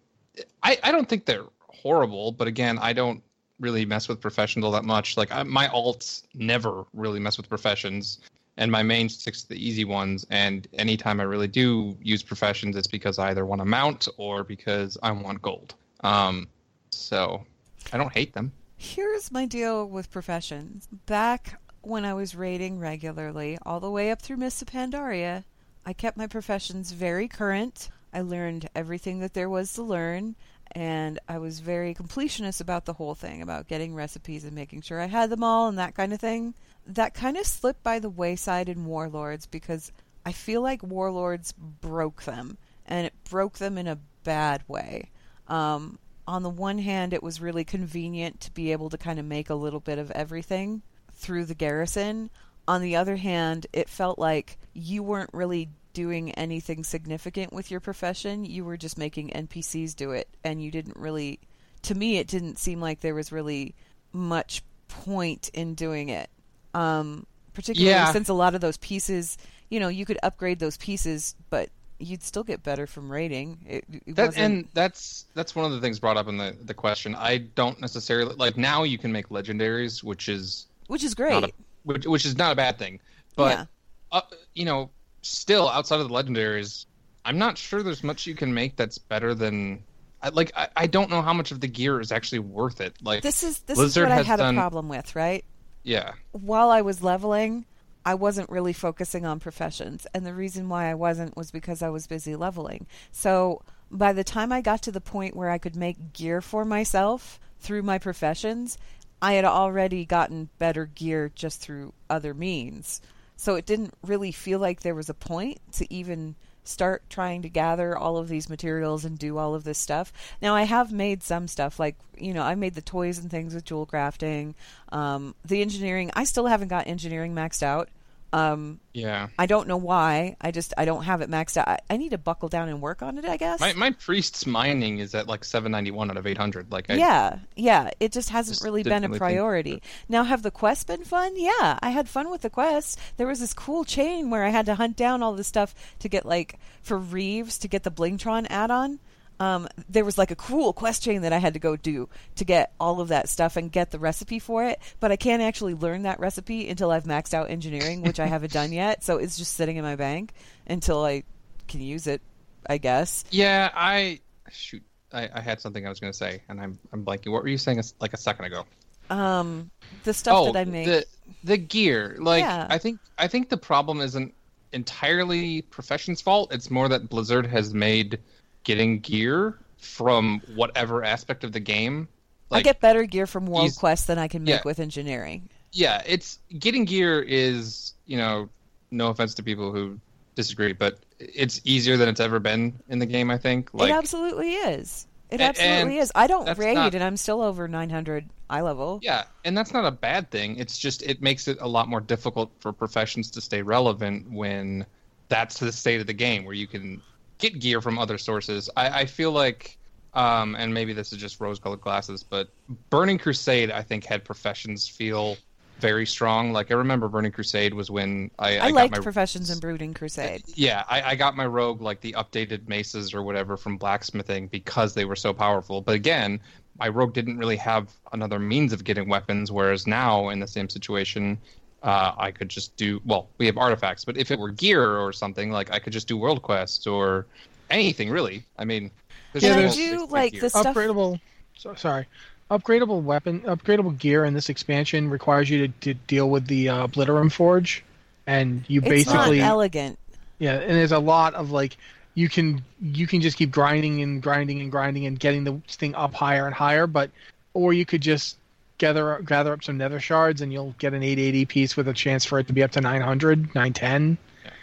[0.62, 3.23] I I don't think they're horrible, but again, I don't
[3.61, 5.17] really mess with professions all that much.
[5.17, 8.19] Like I, my alts never really mess with professions,
[8.57, 10.27] and my main sticks to the easy ones.
[10.31, 14.43] And anytime I really do use professions, it's because I either want to mount or
[14.43, 15.75] because I want gold.
[16.03, 16.49] Um,
[16.91, 17.45] so
[17.93, 18.53] I don't hate them.
[18.77, 20.89] Here's my deal with professions.
[21.07, 25.45] Back when I was raiding regularly, all the way up through Mists of Pandaria,
[25.85, 27.91] I kept my professions very current.
[28.13, 30.35] I learned everything that there was to learn,
[30.73, 35.01] and I was very completionist about the whole thing, about getting recipes and making sure
[35.01, 36.55] I had them all and that kind of thing.
[36.87, 39.93] That kind of slipped by the wayside in Warlords because
[40.25, 45.11] I feel like Warlords broke them, and it broke them in a bad way.
[45.49, 49.25] Um, on the one hand, it was really convenient to be able to kind of
[49.25, 52.31] make a little bit of everything through the garrison.
[52.68, 57.80] On the other hand, it felt like you weren't really doing anything significant with your
[57.80, 58.45] profession.
[58.45, 61.38] You were just making NPCs do it, and you didn't really.
[61.82, 63.74] To me, it didn't seem like there was really
[64.12, 66.28] much point in doing it.
[66.74, 68.12] Um, particularly Yeah.
[68.12, 69.38] since a lot of those pieces,
[69.70, 73.59] you know, you could upgrade those pieces, but you'd still get better from rating.
[73.66, 76.57] It, it That, wasn't- and that's that's one of the things brought up in the
[76.64, 77.14] the question.
[77.14, 81.45] I don't necessarily like now you can make legendaries, which is which is great.
[81.45, 81.51] a,
[81.84, 83.01] which which is not a bad thing.
[83.36, 83.64] But Yeah.
[84.12, 84.20] uh,
[84.55, 84.91] you know,
[85.23, 86.87] still outside of the legendaries,
[87.25, 89.85] I'm not sure there's much you can make that's better than.
[90.23, 92.95] I, like I, I don't know how much of the gear is actually worth it.
[93.03, 95.45] Like This is this Blizzard is what I had done- a problem with, right?
[95.83, 97.64] yeah, while I was leveling,
[98.05, 100.07] I wasn't really focusing on professions.
[100.12, 102.87] And the reason why I wasn't was because I was busy leveling.
[103.12, 106.64] So by the time I got to the point where I could make gear for
[106.66, 108.77] myself through my professions,
[109.23, 113.01] I had already gotten better gear just through other means.
[113.41, 117.49] So it didn't really feel like there was a point to even start trying to
[117.49, 120.12] gather all of these materials and do all of this stuff.
[120.43, 123.55] Now I have made some stuff like you know I made the toys and things
[123.55, 124.53] with jewel crafting,
[124.93, 126.11] um, the engineering.
[126.12, 127.88] I still haven't got engineering maxed out.
[128.33, 129.28] Um, yeah.
[129.39, 130.37] I don't know why.
[130.41, 131.66] I just I don't have it maxed out.
[131.68, 133.24] I, I need to buckle down and work on it.
[133.24, 133.59] I guess.
[133.61, 136.70] My my priest's mining is at like 791 out of 800.
[136.70, 137.91] Like I, yeah, yeah.
[137.99, 139.83] It just hasn't Just really been a really think- priority.
[140.09, 141.33] Now, have the quests been fun?
[141.37, 142.97] Yeah, I had fun with the quests.
[143.16, 146.09] There was this cool chain where I had to hunt down all this stuff to
[146.09, 149.01] get like for Reaves to get the Blingtron add-on.
[149.41, 152.45] Um, there was like a cool quest chain that I had to go do to
[152.45, 154.78] get all of that stuff and get the recipe for it.
[155.01, 158.53] But I can't actually learn that recipe until I've maxed out engineering, which I haven't
[158.53, 159.03] done yet.
[159.03, 160.32] So it's just sitting in my bank
[160.66, 161.24] until I
[161.66, 162.20] can use it.
[162.68, 163.24] I guess.
[163.30, 164.20] Yeah, I
[164.51, 164.82] shoot.
[165.12, 167.32] I, I had something I was going to say, and I'm I'm blanking.
[167.32, 168.64] What were you saying like a second ago?
[169.09, 169.70] Um,
[170.05, 170.86] the stuff oh, that I make.
[170.86, 171.05] the
[171.43, 172.16] the gear.
[172.20, 172.66] Like Yeah.
[172.68, 174.34] I think I think the problem isn't
[174.72, 176.53] entirely Profession's fault.
[176.53, 178.20] It's more that Blizzard has made
[178.65, 182.09] getting gear from whatever aspect of the game.
[182.53, 184.61] I get better gear from World eas- Quest than I can make Yeah.
[184.65, 185.49] with engineering.
[185.73, 188.49] yeah, it's getting gear is you know,
[188.91, 189.99] no offense to people who
[190.35, 193.31] disagree, but it's easier than it's ever been in the game.
[193.31, 193.71] I think.
[193.73, 195.07] Like it absolutely is.
[195.31, 196.11] It absolutely is.
[196.17, 198.99] I don't raid, not- and I'm still over 900 eye level.
[199.01, 200.57] Yeah, and that's not a bad thing.
[200.57, 204.87] It's just it makes it a lot more difficult for professions to stay relevant when
[205.29, 207.01] that's the state of the game where you can
[207.41, 208.70] get gear from other sources.
[208.76, 209.78] I, I feel like,
[210.14, 212.49] um, and maybe this is just rose-colored glasses, but
[212.91, 215.36] Burning Crusade I think had professions feel
[215.80, 216.53] very strong.
[216.53, 219.61] Like I remember Burning Crusade was when I I, I, liked got my Professions and
[219.61, 220.43] Burning Crusade.
[220.55, 224.95] yeah I, I got my rogue like the updated maces or whatever from blacksmithing because
[224.95, 225.80] they were so powerful.
[225.80, 226.41] But again,
[226.78, 230.68] my rogue didn't really have another means of getting weapons, whereas now in the same
[230.68, 231.38] situation.
[231.83, 233.28] Uh, I could just do well.
[233.39, 236.16] We have artifacts, but if it were gear or something, like I could just do
[236.16, 237.26] world quests or
[237.70, 238.45] anything really.
[238.59, 238.91] I mean,
[239.33, 240.41] there's And I do basic like gear.
[240.43, 240.66] the stuff.
[240.76, 241.20] upgradable.
[241.57, 242.07] So, sorry,
[242.51, 246.87] upgradable weapon, upgradable gear in this expansion requires you to, to deal with the uh,
[246.87, 247.83] Obliterum Forge,
[248.26, 249.99] and you It's basically not elegant.
[250.39, 251.76] yeah, and there's a lot of like
[252.14, 255.95] you can you can just keep grinding and grinding and grinding and getting the thing
[255.95, 257.11] up higher and higher, but
[257.55, 258.37] or you could just
[258.81, 262.24] gather gather up some nether shards and you'll get an 880 piece with a chance
[262.24, 264.18] for it to be up to 900, 910.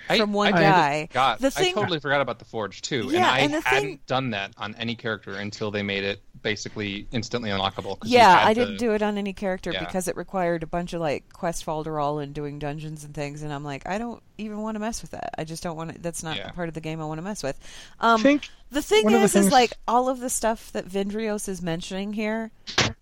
[0.10, 1.10] I- from one I guy.
[1.12, 3.62] God, The thing- I totally forgot about the Forge too, and Yeah, I and the
[3.62, 7.98] hadn't thing- done that on any character until they made it basically instantly unlockable.
[8.04, 9.80] Yeah, I to- didn't do it on any character Yeah.
[9.84, 13.52] because it required a bunch of like quest folderol and doing dungeons and things, and
[13.52, 15.34] I'm like, I don't even want to mess with that.
[15.38, 16.02] I just don't want to.
[16.02, 16.52] That's not Yeah.
[16.52, 17.60] part of the game I want to mess with.
[18.00, 20.88] Um, think the thing one of the is, is like all of the stuff that
[20.88, 22.52] Vindrios is mentioning here,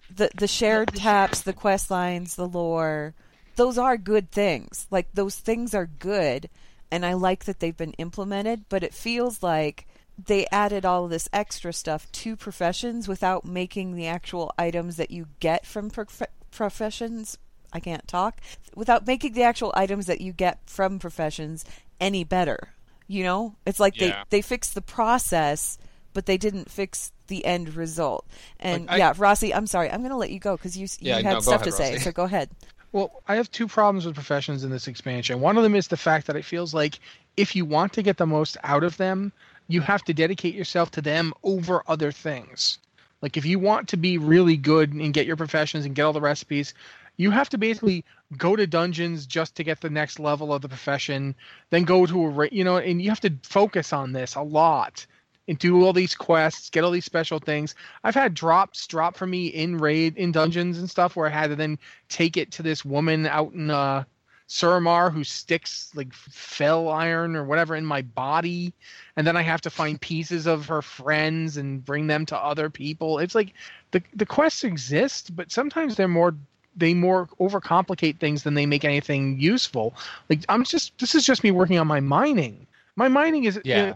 [0.10, 3.14] the the shared taps, the quest lines, the lore,
[3.58, 4.88] those are good things.
[4.90, 6.50] Like those things are good,
[6.92, 8.66] and I like that they've been implemented.
[8.70, 9.88] But it feels like
[10.24, 15.12] they added all of this extra stuff to professions without making the actual items that
[15.12, 16.22] you get from prof-
[16.52, 17.38] professions.
[17.74, 18.40] I can't talk
[18.76, 21.66] without making the actual items that you get from professions
[22.00, 22.70] any better.
[23.08, 24.24] You know, it's like Yeah.
[24.30, 25.78] they they fixed the process,
[26.14, 28.26] but they didn't fix the end result.
[28.60, 30.84] And Like, I- yeah, Rossi, I'm sorry, I'm going to let you go because you
[31.00, 31.92] you Yeah, had no, stuff ahead, to say.
[31.94, 32.04] Rossi.
[32.06, 32.50] So go ahead.
[32.96, 35.42] Well, I have two problems with professions in this expansion.
[35.42, 37.02] One of them is the fact that it feels like
[37.36, 39.34] if you want to get the most out of them,
[39.68, 42.78] you have to dedicate yourself to them over other things.
[43.22, 46.14] Like if you want to be really good and get your professions and get all
[46.14, 46.74] the recipes,
[47.18, 48.06] you have to basically
[48.38, 51.36] go to dungeons just to get the next level of the profession,
[51.72, 55.06] then go to a you know, and you have to focus on this a lot
[55.48, 57.76] and do all these quests, get all these special things.
[58.04, 61.48] I've had drops drop for me in raid in dungeons and stuff where I had
[61.48, 61.78] to then
[62.10, 64.04] take it to this woman out in uh
[64.48, 68.74] Suramar who sticks like fel iron or whatever in my body
[69.16, 72.70] and then I have to find pieces of her friends and bring them to other
[72.70, 73.18] people.
[73.20, 73.54] It's like
[73.92, 76.36] the the quests exist, but sometimes they're more
[76.76, 79.96] they more overcomplicate things than they make anything useful.
[80.30, 82.68] Like I'm just this is just me working on my mining.
[82.96, 83.94] My mining is Yeah.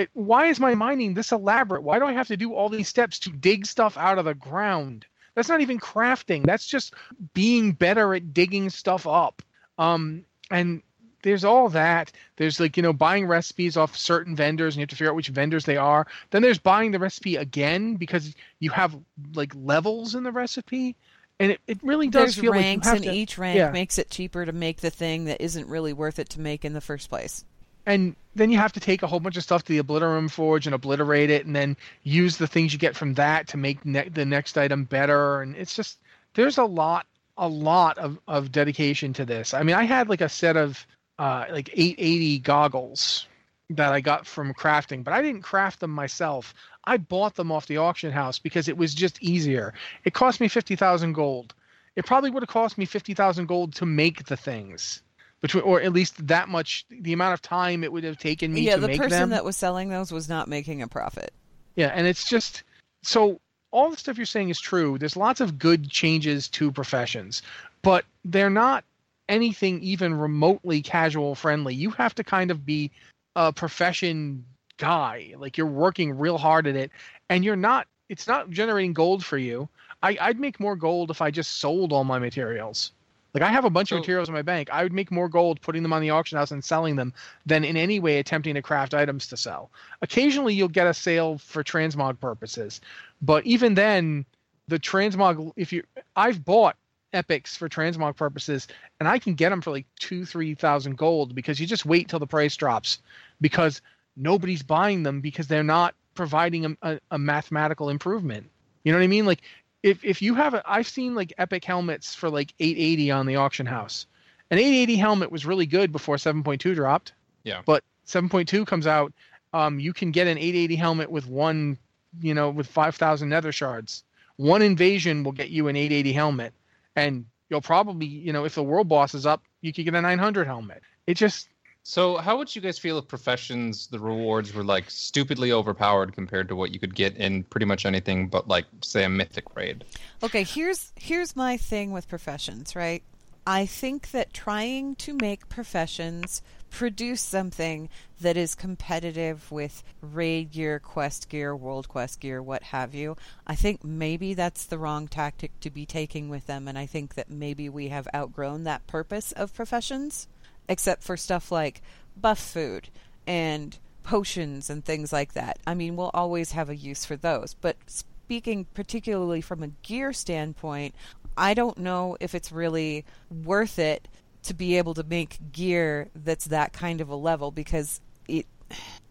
[0.00, 1.82] It, why is my mining this elaborate?
[1.82, 4.34] Why do I have to do all these steps to dig stuff out of the
[4.34, 5.06] ground?
[5.34, 6.44] That's not even crafting.
[6.44, 6.94] That's just
[7.34, 9.42] being better at digging stuff up.
[9.78, 10.82] Um, and
[11.22, 12.12] there's all that.
[12.36, 15.16] There's like, you know, buying recipes off certain vendors and you have to figure out
[15.16, 16.06] which vendors they are.
[16.30, 18.96] Then there's buying the recipe again because you have
[19.34, 20.96] like levels in the recipe.
[21.38, 23.56] And it, it really does There's feel ranks, like you have and to, each rank
[23.56, 23.70] yeah.
[23.70, 26.74] makes it cheaper to make the thing that isn't really worth it to make in
[26.74, 27.44] the first place.
[27.90, 30.66] And then you have to take a whole bunch of stuff to the obliterum forge
[30.66, 34.08] and obliterate it and then use the things you get from that to make ne-
[34.08, 35.42] the next item better.
[35.42, 35.98] And it's just
[36.34, 39.54] there's a lot a lot of, of dedication to this.
[39.54, 40.86] I mean i had like a set of
[41.18, 43.26] uh, like 880 goggles
[43.70, 46.54] that i got from crafting but i didn't craft them myself.
[46.84, 49.74] I bought them off the auction house because it was just easier.
[50.04, 51.54] It cost me 50000 gold.
[51.94, 55.02] It probably would have cost me 50000 gold to make the things
[55.40, 58.62] between or at least that much the amount of time it would have taken me
[58.62, 59.30] yeah, to the make person them.
[59.30, 61.32] that was selling those was not making a profit.
[61.76, 62.62] Yeah, and it's just
[63.02, 64.98] so all the stuff you're saying is true.
[64.98, 67.42] There's lots of good changes to professions,
[67.82, 68.84] but they're not
[69.28, 71.74] anything even remotely casual friendly.
[71.74, 72.90] You have to kind of be
[73.36, 74.44] a profession
[74.76, 75.34] guy.
[75.38, 76.90] Like you're working real hard at it
[77.28, 79.68] and you're not it's not generating gold for you.
[80.02, 82.90] I, I'd make more gold if I just sold all my materials.
[83.34, 84.68] Like I have a bunch So- of materials in my bank.
[84.72, 87.12] I would make more gold putting them on the auction house and selling them
[87.46, 89.70] than in any way attempting to craft items to sell.
[90.02, 92.80] Occasionally you'll get a sale for transmog purposes,
[93.22, 94.24] but even then,
[94.68, 95.82] the transmog if you
[96.16, 96.76] I've bought
[97.12, 98.68] epics for transmog purposes
[99.00, 102.08] and I can get them for like two three thousand gold because you just wait
[102.08, 102.98] till the price drops
[103.40, 103.82] because
[104.16, 108.48] nobody's buying them because they're not providing a, a, a mathematical improvement.
[108.84, 109.26] You know what I mean?
[109.26, 109.42] Like
[109.82, 113.36] if if you have a I've seen like epic helmets for like 880 on the
[113.36, 114.06] auction house.
[114.50, 117.12] An 880 helmet was really good before 7.2 dropped.
[117.44, 117.62] Yeah.
[117.64, 119.12] But 7.2 comes out,
[119.52, 121.78] um, you can get an 880 helmet with one,
[122.20, 124.02] you know, with 5,000 nether shards.
[124.36, 126.52] One invasion will get you an 880 helmet,
[126.96, 130.00] and you'll probably, you know, if the world boss is up, you could get a
[130.00, 130.82] 900 helmet.
[131.06, 131.48] It just
[131.82, 136.48] So, how would you guys feel if professions, the rewards were like stupidly overpowered compared
[136.48, 139.84] to what you could get in pretty much anything but like, say, a mythic raid?
[140.22, 143.02] Okay, here's here's my thing with professions, right?
[143.46, 147.88] I think that trying to make professions produce something
[148.20, 153.16] that is competitive with raid gear, quest gear, world quest gear, what have you.
[153.46, 157.14] I think maybe that's the wrong tactic to be taking with them, and I think
[157.14, 160.28] that maybe we have outgrown that purpose of professions,
[160.70, 161.82] except for stuff like
[162.16, 162.88] buff food
[163.26, 165.58] and potions and things like that.
[165.66, 170.12] I mean, we'll always have a use for those, but speaking particularly from a gear
[170.12, 170.94] standpoint,
[171.36, 173.04] I don't know if it's really
[173.44, 174.08] worth it
[174.44, 178.46] to be able to make gear that's that kind of a level because it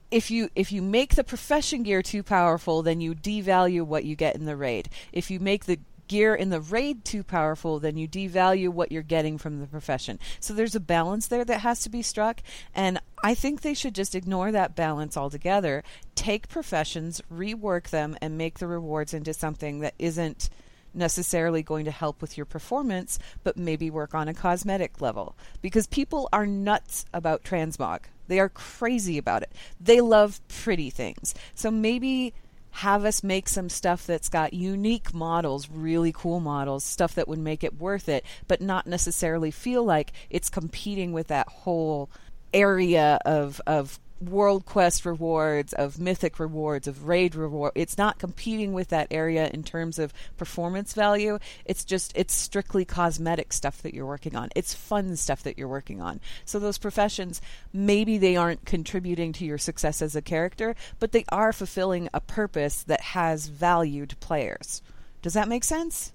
[0.10, 4.16] if you if you make the profession gear too powerful then you devalue what you
[4.16, 5.78] get in the raid if you make the
[6.10, 10.20] gear in the raid too powerful then you devalue what you're getting from the profession
[10.42, 12.42] so there's a balance there that has to be struck
[12.76, 15.84] and i think they should just ignore that balance altogether
[16.16, 20.50] take professions rework them and make the rewards into something that isn't
[20.94, 25.36] necessarily going to help with your performance, but maybe work on a cosmetic level.
[25.62, 28.02] Because people are nuts about transmog.
[28.28, 29.52] They are crazy about it.
[29.80, 31.34] They love pretty things.
[31.56, 32.34] So maybe
[32.72, 37.40] have us make some stuff that's got unique models, really cool models, stuff that would
[37.40, 42.10] make it worth it, but not necessarily feel like it's competing with that whole
[42.54, 47.72] area of of world quest rewards, of mythic rewards, of raid reward.
[47.76, 51.40] It's not competing with that area in terms of performance value.
[51.66, 54.50] It's just it's strictly cosmetic stuff that you're working on.
[54.56, 56.20] It's fun stuff that you're working on.
[56.46, 57.42] So those professions
[57.74, 62.22] maybe they aren't contributing to your success as a character, but they are fulfilling a
[62.22, 64.82] purpose that has value to players.
[65.22, 66.14] Does that make sense?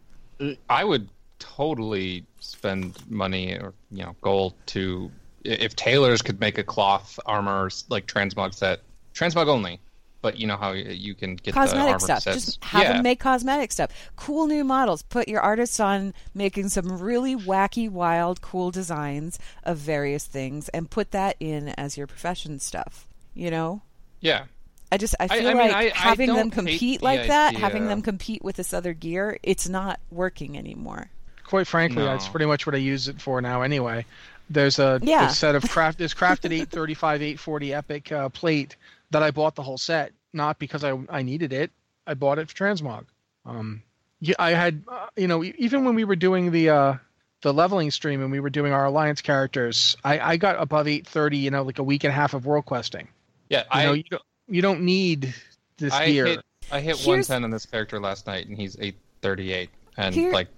[0.68, 5.10] I would totally spend money or you know gold to
[5.44, 8.80] if tailors could make a cloth armor like transmog set,
[9.14, 9.80] transmog only.
[10.22, 12.22] But you know how you can get cosmetic stuff.
[12.22, 12.46] Sets.
[12.46, 12.92] Just have yeah.
[12.94, 13.90] them make cosmetic stuff.
[14.16, 15.02] Cool new models.
[15.02, 20.90] Put your artists on making some really wacky, wild, cool designs of various things, and
[20.90, 23.06] put that in as your profession stuff.
[23.34, 23.82] You know.
[24.20, 24.46] Yeah.
[24.90, 27.48] I just I feel I, I like mean, I, having them compete like the that,
[27.48, 27.60] idea.
[27.60, 31.10] having them compete with this other gear, it's not working anymore.
[31.44, 32.06] Quite frankly, No.
[32.06, 33.62] that's pretty much what I use it for now.
[33.62, 34.06] Anyway,
[34.50, 35.28] there's a, Yeah.
[35.28, 35.98] a set of craft.
[35.98, 38.76] There's crafted 835, 840 epic uh, plate
[39.10, 41.70] that I bought the whole set, not because I I needed it.
[42.06, 43.06] I bought it for transmog.
[43.46, 43.82] Um,
[44.20, 46.94] yeah, I had uh, you know even when we were doing the uh,
[47.42, 51.38] the leveling stream and we were doing our alliance characters, I, I got above 830.
[51.38, 53.08] You know, like a week and a half of world questing.
[53.50, 55.34] Yeah, You I know, you don't you don't need
[55.78, 56.26] this I gear.
[56.26, 56.40] hit
[56.72, 59.68] I hit Here's- 110 on this character last night, and he's 838.
[59.98, 60.52] And Here- like, y-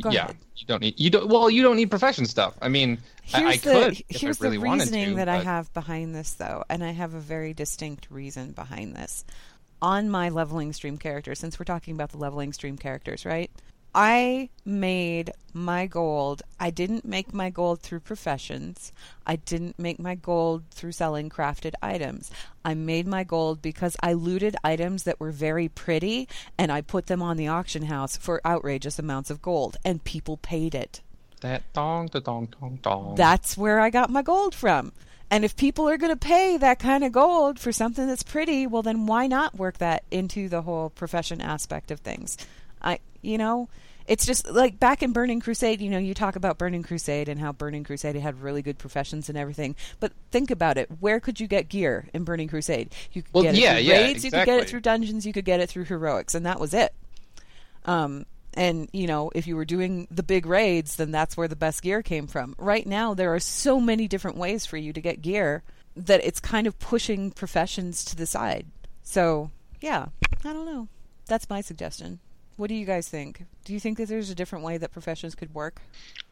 [0.00, 0.36] Go yeah, ahead.
[0.56, 1.28] you don't need you don't.
[1.28, 2.54] Well, you don't need profession stuff.
[2.62, 2.98] I mean,
[3.32, 5.14] I, I Here's the could if here's I really the reasoning to.
[5.16, 9.24] that I have behind this, though, and I have a very distinct reason behind this.
[9.80, 13.50] On my leveling stream character, since we're talking about the leveling stream characters, right?
[13.94, 16.42] I made my gold.
[16.58, 18.90] I didn't make my gold through professions.
[19.26, 22.30] I didn't make my gold through selling crafted items.
[22.64, 26.26] I made my gold because I looted items that were very pretty
[26.56, 30.38] and I put them on the auction house for outrageous amounts of gold, and people
[30.38, 31.02] paid it.
[31.42, 33.14] that dong, da dong, dong, dong.
[33.16, 34.92] That's where I got my gold from.
[35.30, 38.66] And if people are going to pay that kind of gold for something that's pretty,
[38.66, 42.36] well, then why not work that into the whole profession aspect of things?
[42.82, 43.68] I, you know,
[44.06, 47.40] it's just like back in Burning Crusade, you know, you talk about Burning Crusade and
[47.40, 49.76] how Burning Crusade had really good professions and everything.
[50.00, 50.88] But think about it.
[51.00, 52.92] Where could you get gear in Burning Crusade?
[53.12, 55.24] You could Well, get it yeah, through yeah, raids, you could get it through dungeons,
[55.26, 56.92] you could get it through heroics, and that was it.
[57.84, 61.56] Um, and you know, if you were doing the big raids, then that's where the
[61.56, 62.54] best gear came from.
[62.58, 65.62] Right now, there are so many different ways for you to get gear
[65.96, 68.66] that it's kind of pushing professions to the side.
[69.02, 70.06] So, yeah,
[70.44, 70.88] I don't know.
[71.26, 72.18] That's my suggestion.
[72.56, 73.44] What do you guys think?
[73.64, 75.80] Do you think that there's a different way that professions could work?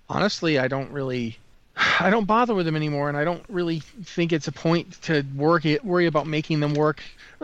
[0.09, 1.39] honestly, I don't really,
[2.01, 5.25] I don't bother with them anymore, and I don't really think it's a point to
[5.37, 7.01] work it, worry about making them work.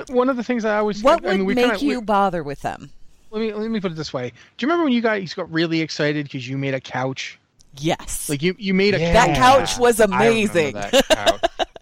[0.09, 2.05] One of the things I always, What I would mean, we make kinda, you we-
[2.05, 2.91] bother with them?
[3.31, 4.31] let me let me put it this way.
[4.31, 7.39] Do you remember when you guys got really excited because you made a couch?
[7.79, 8.29] Yes.
[8.29, 9.13] Like you you made a Yeah.
[9.13, 10.75] that couch was I remember amazing.
[10.75, 11.41] that couch.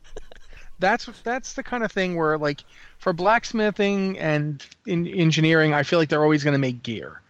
[0.79, 2.65] that's that's the kind of thing where like
[2.99, 7.21] for blacksmithing and in engineering i feel like they're always going to make gear.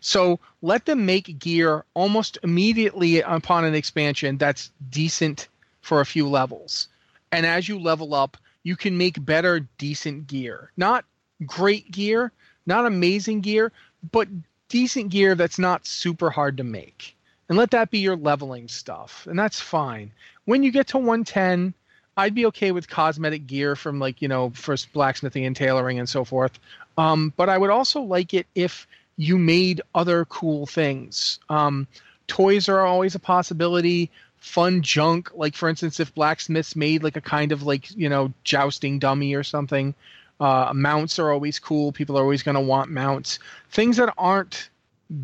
[0.00, 5.48] So let them make gear almost immediately upon an expansion that's decent
[5.80, 6.88] for a few levels.
[7.32, 10.72] And as you level up you can make better decent gear.
[10.76, 11.04] Not
[11.46, 12.32] great gear
[12.66, 13.72] not amazing gear
[14.12, 14.28] but
[14.68, 17.16] decent gear that's not super hard to make.
[17.48, 19.26] And let that be your leveling stuff.
[19.26, 20.12] And that's fine.
[20.44, 21.74] When you get to 110
[22.18, 26.08] I'd be okay with cosmetic gear from like you know first blacksmithing and tailoring and
[26.08, 26.58] so forth.
[26.98, 31.38] Um, but I would also like it if you made other cool things.
[31.48, 31.86] Um,
[32.26, 34.10] toys are always a possibility.
[34.38, 38.32] Fun junk, like for instance, if blacksmiths made like a kind of like you know
[38.44, 39.94] jousting dummy or something.
[40.40, 41.90] Uh, mounts are always cool.
[41.90, 43.40] People are always going to want mounts.
[43.70, 44.70] Things that aren't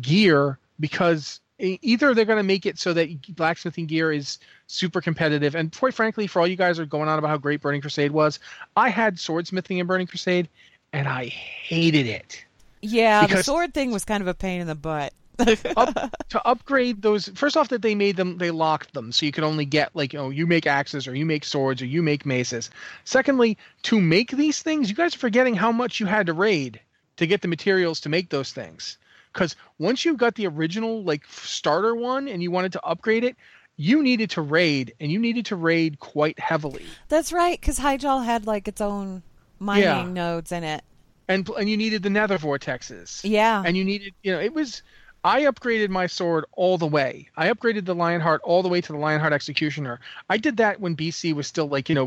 [0.01, 5.55] gear because either they're going to make it so that blacksmithing gear is super competitive.
[5.55, 8.11] And quite frankly, for all you guys are going on about how great Burning Crusade
[8.11, 8.39] was,
[8.75, 10.49] I had swordsmithing in Burning Crusade,
[10.93, 12.45] and I hated it.
[12.81, 15.13] Yeah, the sword thing was kind of a pain in the butt.
[15.75, 15.93] Up,
[16.29, 19.43] to upgrade those, first off, that they made them, they locked them, so you could
[19.43, 22.25] only get like, you know, you make axes or you make swords or you make
[22.25, 22.69] maces.
[23.03, 26.79] Secondly, to make these things, you guys are forgetting how much you had to raid
[27.17, 28.97] to get the materials to make those things.
[29.33, 33.35] Because once you got the original like starter one and you wanted to upgrade it,
[33.77, 36.85] you needed to raid, and you needed to raid quite heavily.
[37.09, 39.21] That's right, because Hyjal had like its own
[39.59, 40.03] mining Yeah.
[40.05, 40.83] nodes in it.
[41.27, 43.21] and and you needed the nether vortexes.
[43.23, 43.63] Yeah.
[43.65, 44.81] And you needed, you know, it was.
[45.23, 47.29] I upgraded my sword all the way.
[47.35, 49.99] I upgraded the Lionheart all the way to the Lionheart Executioner.
[50.29, 52.05] I did that when BC was still like, you know,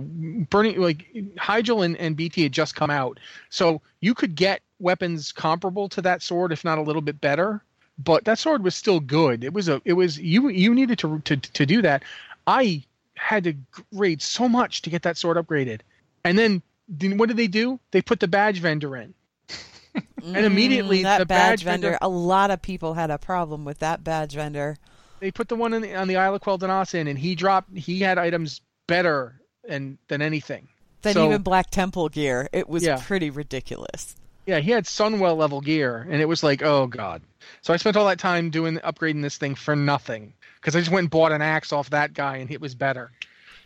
[0.51, 1.05] burning like
[1.37, 3.19] Hyjal and, and BT had just come out.
[3.51, 7.61] So you could get weapons comparable to that sword, if not a little bit better.
[7.99, 9.43] But that sword was still good.
[9.45, 12.03] It was a it was you you needed to to to do that.
[12.47, 12.85] I
[13.15, 13.55] had to
[13.95, 15.81] grade so much to get that sword upgraded.
[16.25, 17.81] And then then what did they do?
[17.91, 19.15] They put the badge vendor in.
[20.25, 23.19] and immediately Mm, that the badge, badge vendor, vendor A lot of people had a
[23.19, 24.77] problem with that badge vendor.
[25.21, 27.77] they put the one on the, on the Isle of Quel'Danas in, and he dropped.
[27.77, 30.69] He had items better and than anything.
[31.03, 32.49] Than So- even Black Temple gear.
[32.53, 33.01] It was Yeah.
[33.05, 34.15] pretty ridiculous.
[34.49, 37.21] Yeah, he had Sunwell level gear, and it was like, oh god.
[37.61, 40.91] So I spent all that time doing upgrading this thing for nothing because I just
[40.91, 43.11] went and bought an axe off that guy, and it was better.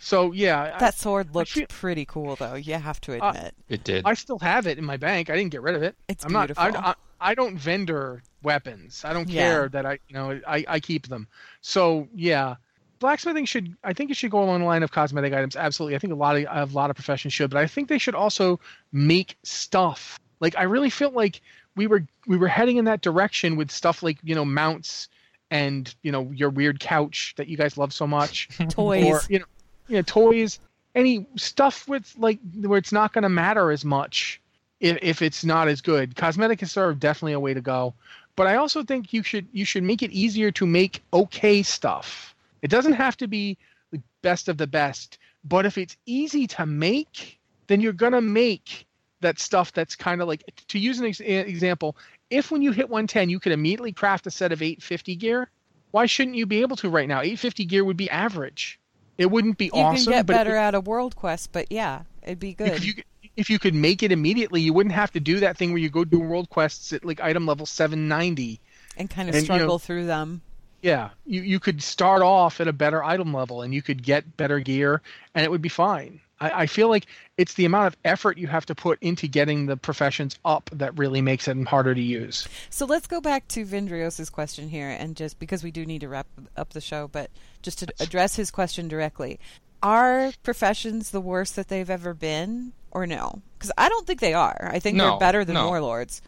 [0.01, 2.55] So yeah, That sword looked feel- pretty cool, though.
[2.57, 3.55] You have to Uh, admit.
[3.69, 4.05] It did.
[4.05, 5.31] I, I still have it in my bank.
[5.31, 5.95] I didn't get rid of it.
[6.09, 6.51] It's I'm not.
[6.59, 6.71] I.
[6.71, 9.05] I, I don't vendor weapons.
[9.05, 9.43] I don't Yeah.
[9.43, 11.29] care that I, you know, I, I keep them.
[11.61, 12.57] So yeah,
[12.99, 13.77] blacksmithing should.
[13.85, 15.55] I think it should go along the line of cosmetic items.
[15.55, 15.95] Absolutely.
[15.95, 18.17] I think a lot of a lot of professions should, but I think they should
[18.17, 18.59] also
[18.91, 20.19] make stuff.
[20.43, 21.41] Like I really feel like
[21.75, 25.09] we were we were heading in that direction with stuff like you know mounts
[25.51, 28.49] and you know your weird couch that you guys love so much.
[28.69, 29.05] Toys.
[29.07, 29.45] or you know,
[29.89, 30.61] you know toys.
[30.95, 34.43] Any stuff with like where it's not going to matter as much
[34.81, 36.17] if, if it's not as good.
[36.17, 37.95] Cosmetic is sort of definitely a way to go.
[38.37, 42.35] But i also think you should you should make it easier to make okay stuff.
[42.61, 43.57] It doesn't have to be
[43.91, 48.21] the best of the best but if it's easy to make then you're going to
[48.21, 48.87] make
[49.23, 51.97] that stuff that's kind of like to use an ex- example
[52.31, 55.49] if when you hit 110 you could immediately craft a set of 850 gear
[55.91, 58.79] why shouldn't you be able to right now 850 gear would be average
[59.19, 62.03] it wouldn't be You awesome can get better would- out of World Quest, but yeah,
[62.23, 62.69] it'd be good.
[62.69, 63.05] if you could-
[63.37, 65.89] if you could make it immediately you wouldn't have to do that thing where you
[65.89, 68.61] go do world quests at like item level 790
[68.99, 70.43] and kind of and, you know- struggle through them.
[70.83, 74.37] yeah you, you could start off at a better item level and you could get
[74.37, 75.01] better gear
[75.35, 77.07] and it would be fine I, I feel like
[77.39, 80.97] it's the amount of effort you have to put into getting the professions up that
[80.99, 85.17] really makes it harder to use So let's go back to Vindrios's question here, and
[85.17, 86.27] just because we do need to wrap
[86.57, 87.31] up the show, but
[87.63, 89.39] just to address his question directly,
[89.83, 93.41] are professions the worst that they've ever been, or no?
[93.59, 94.71] Because I don't think they are.
[94.73, 95.67] I think No, they're better than no.
[95.69, 96.23] warlords.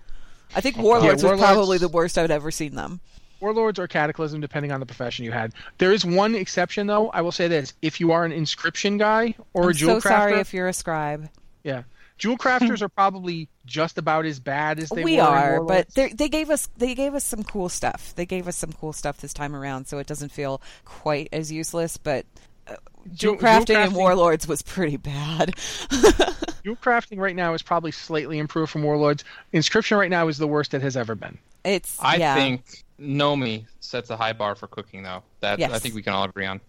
[0.57, 3.01] I think warlords was Warlords- probably the worst I've ever seen them.
[3.45, 7.21] Warlords or cataclysm depending on the profession you had there is one exception though i
[7.21, 10.13] will say this if you are an inscription guy or I'm a jewel so crafter
[10.13, 11.29] sorry if you're a scribe.
[11.63, 11.83] yeah
[12.17, 16.51] jewel crafters are probably just about as bad as they we are, but they gave
[16.51, 18.15] us they gave us some cool stuff.
[18.15, 21.51] They gave us some cool stuff this time around, so it doesn't feel quite as
[21.51, 21.97] useless.
[21.97, 22.27] But
[22.67, 22.77] uh,
[23.13, 25.55] jewel Jewel- jewel crafting and warlords was pretty bad.
[26.65, 29.23] Jewel crafting right now is probably slightly improved from Warlords.
[29.53, 31.37] Inscription right now is the worst it has ever been.
[31.63, 32.35] it's I yeah.
[32.35, 35.23] think Nomi sets a high bar for cooking, though.
[35.41, 36.63] That I think we can all agree on.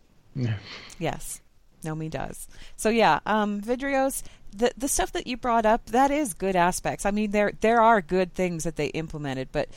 [1.00, 1.39] Yes,
[1.84, 2.50] Nomi does.
[2.76, 4.22] So yeah, um, Vidrios,
[4.54, 7.06] the the stuff that you brought up, that is good aspects.
[7.06, 9.70] I mean, there there are good things that they implemented, but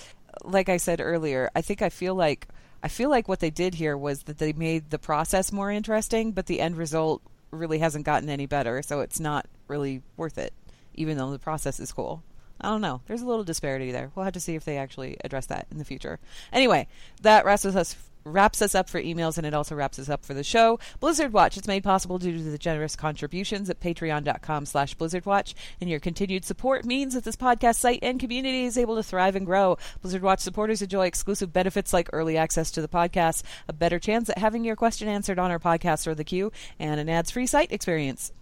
[0.42, 2.48] like I said earlier, I think I feel like
[2.82, 6.32] I feel like what they did here was that they made the process more interesting,
[6.32, 10.52] but the end result really hasn't gotten any better, so it's not really worth it,
[10.94, 12.22] even though the process is cool.
[12.60, 13.02] I don't know.
[13.06, 14.10] There's a little disparity there.
[14.14, 16.18] We'll have to see if they actually address that in the future.
[16.52, 16.88] Anyway,
[17.22, 17.96] that wraps us
[18.32, 20.78] wraps us up for emails and it also wraps us up for the show.
[21.00, 25.90] Blizzard Watch is made possible due to the generous contributions at patreon.com slash blizzardwatch and
[25.90, 29.46] your continued support means that this podcast site and community is able to thrive and
[29.46, 29.76] grow.
[30.02, 34.28] Blizzard Watch supporters enjoy exclusive benefits like early access to the podcast, a better chance
[34.28, 37.72] at having your question answered on our podcast or the queue, and an ads-free site
[37.72, 38.32] experience.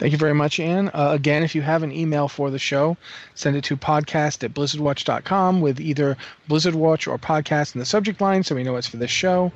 [0.00, 0.88] Thank you very much, Anne.
[0.94, 2.96] Uh, again, if you have an email for the show,
[3.34, 6.16] send it to podcast at blizzardwatch.com with either
[6.48, 9.52] Blizzard Watch or podcast in the subject line so we know it's for this show.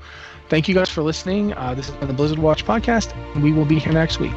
[0.51, 1.55] Thank you guys for listening.
[1.55, 4.35] Uh, this has been the Blizzard Watch podcast, and we will be here next week.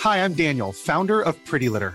[0.00, 1.94] Hi, I'm Daniel, founder of Pretty Litter.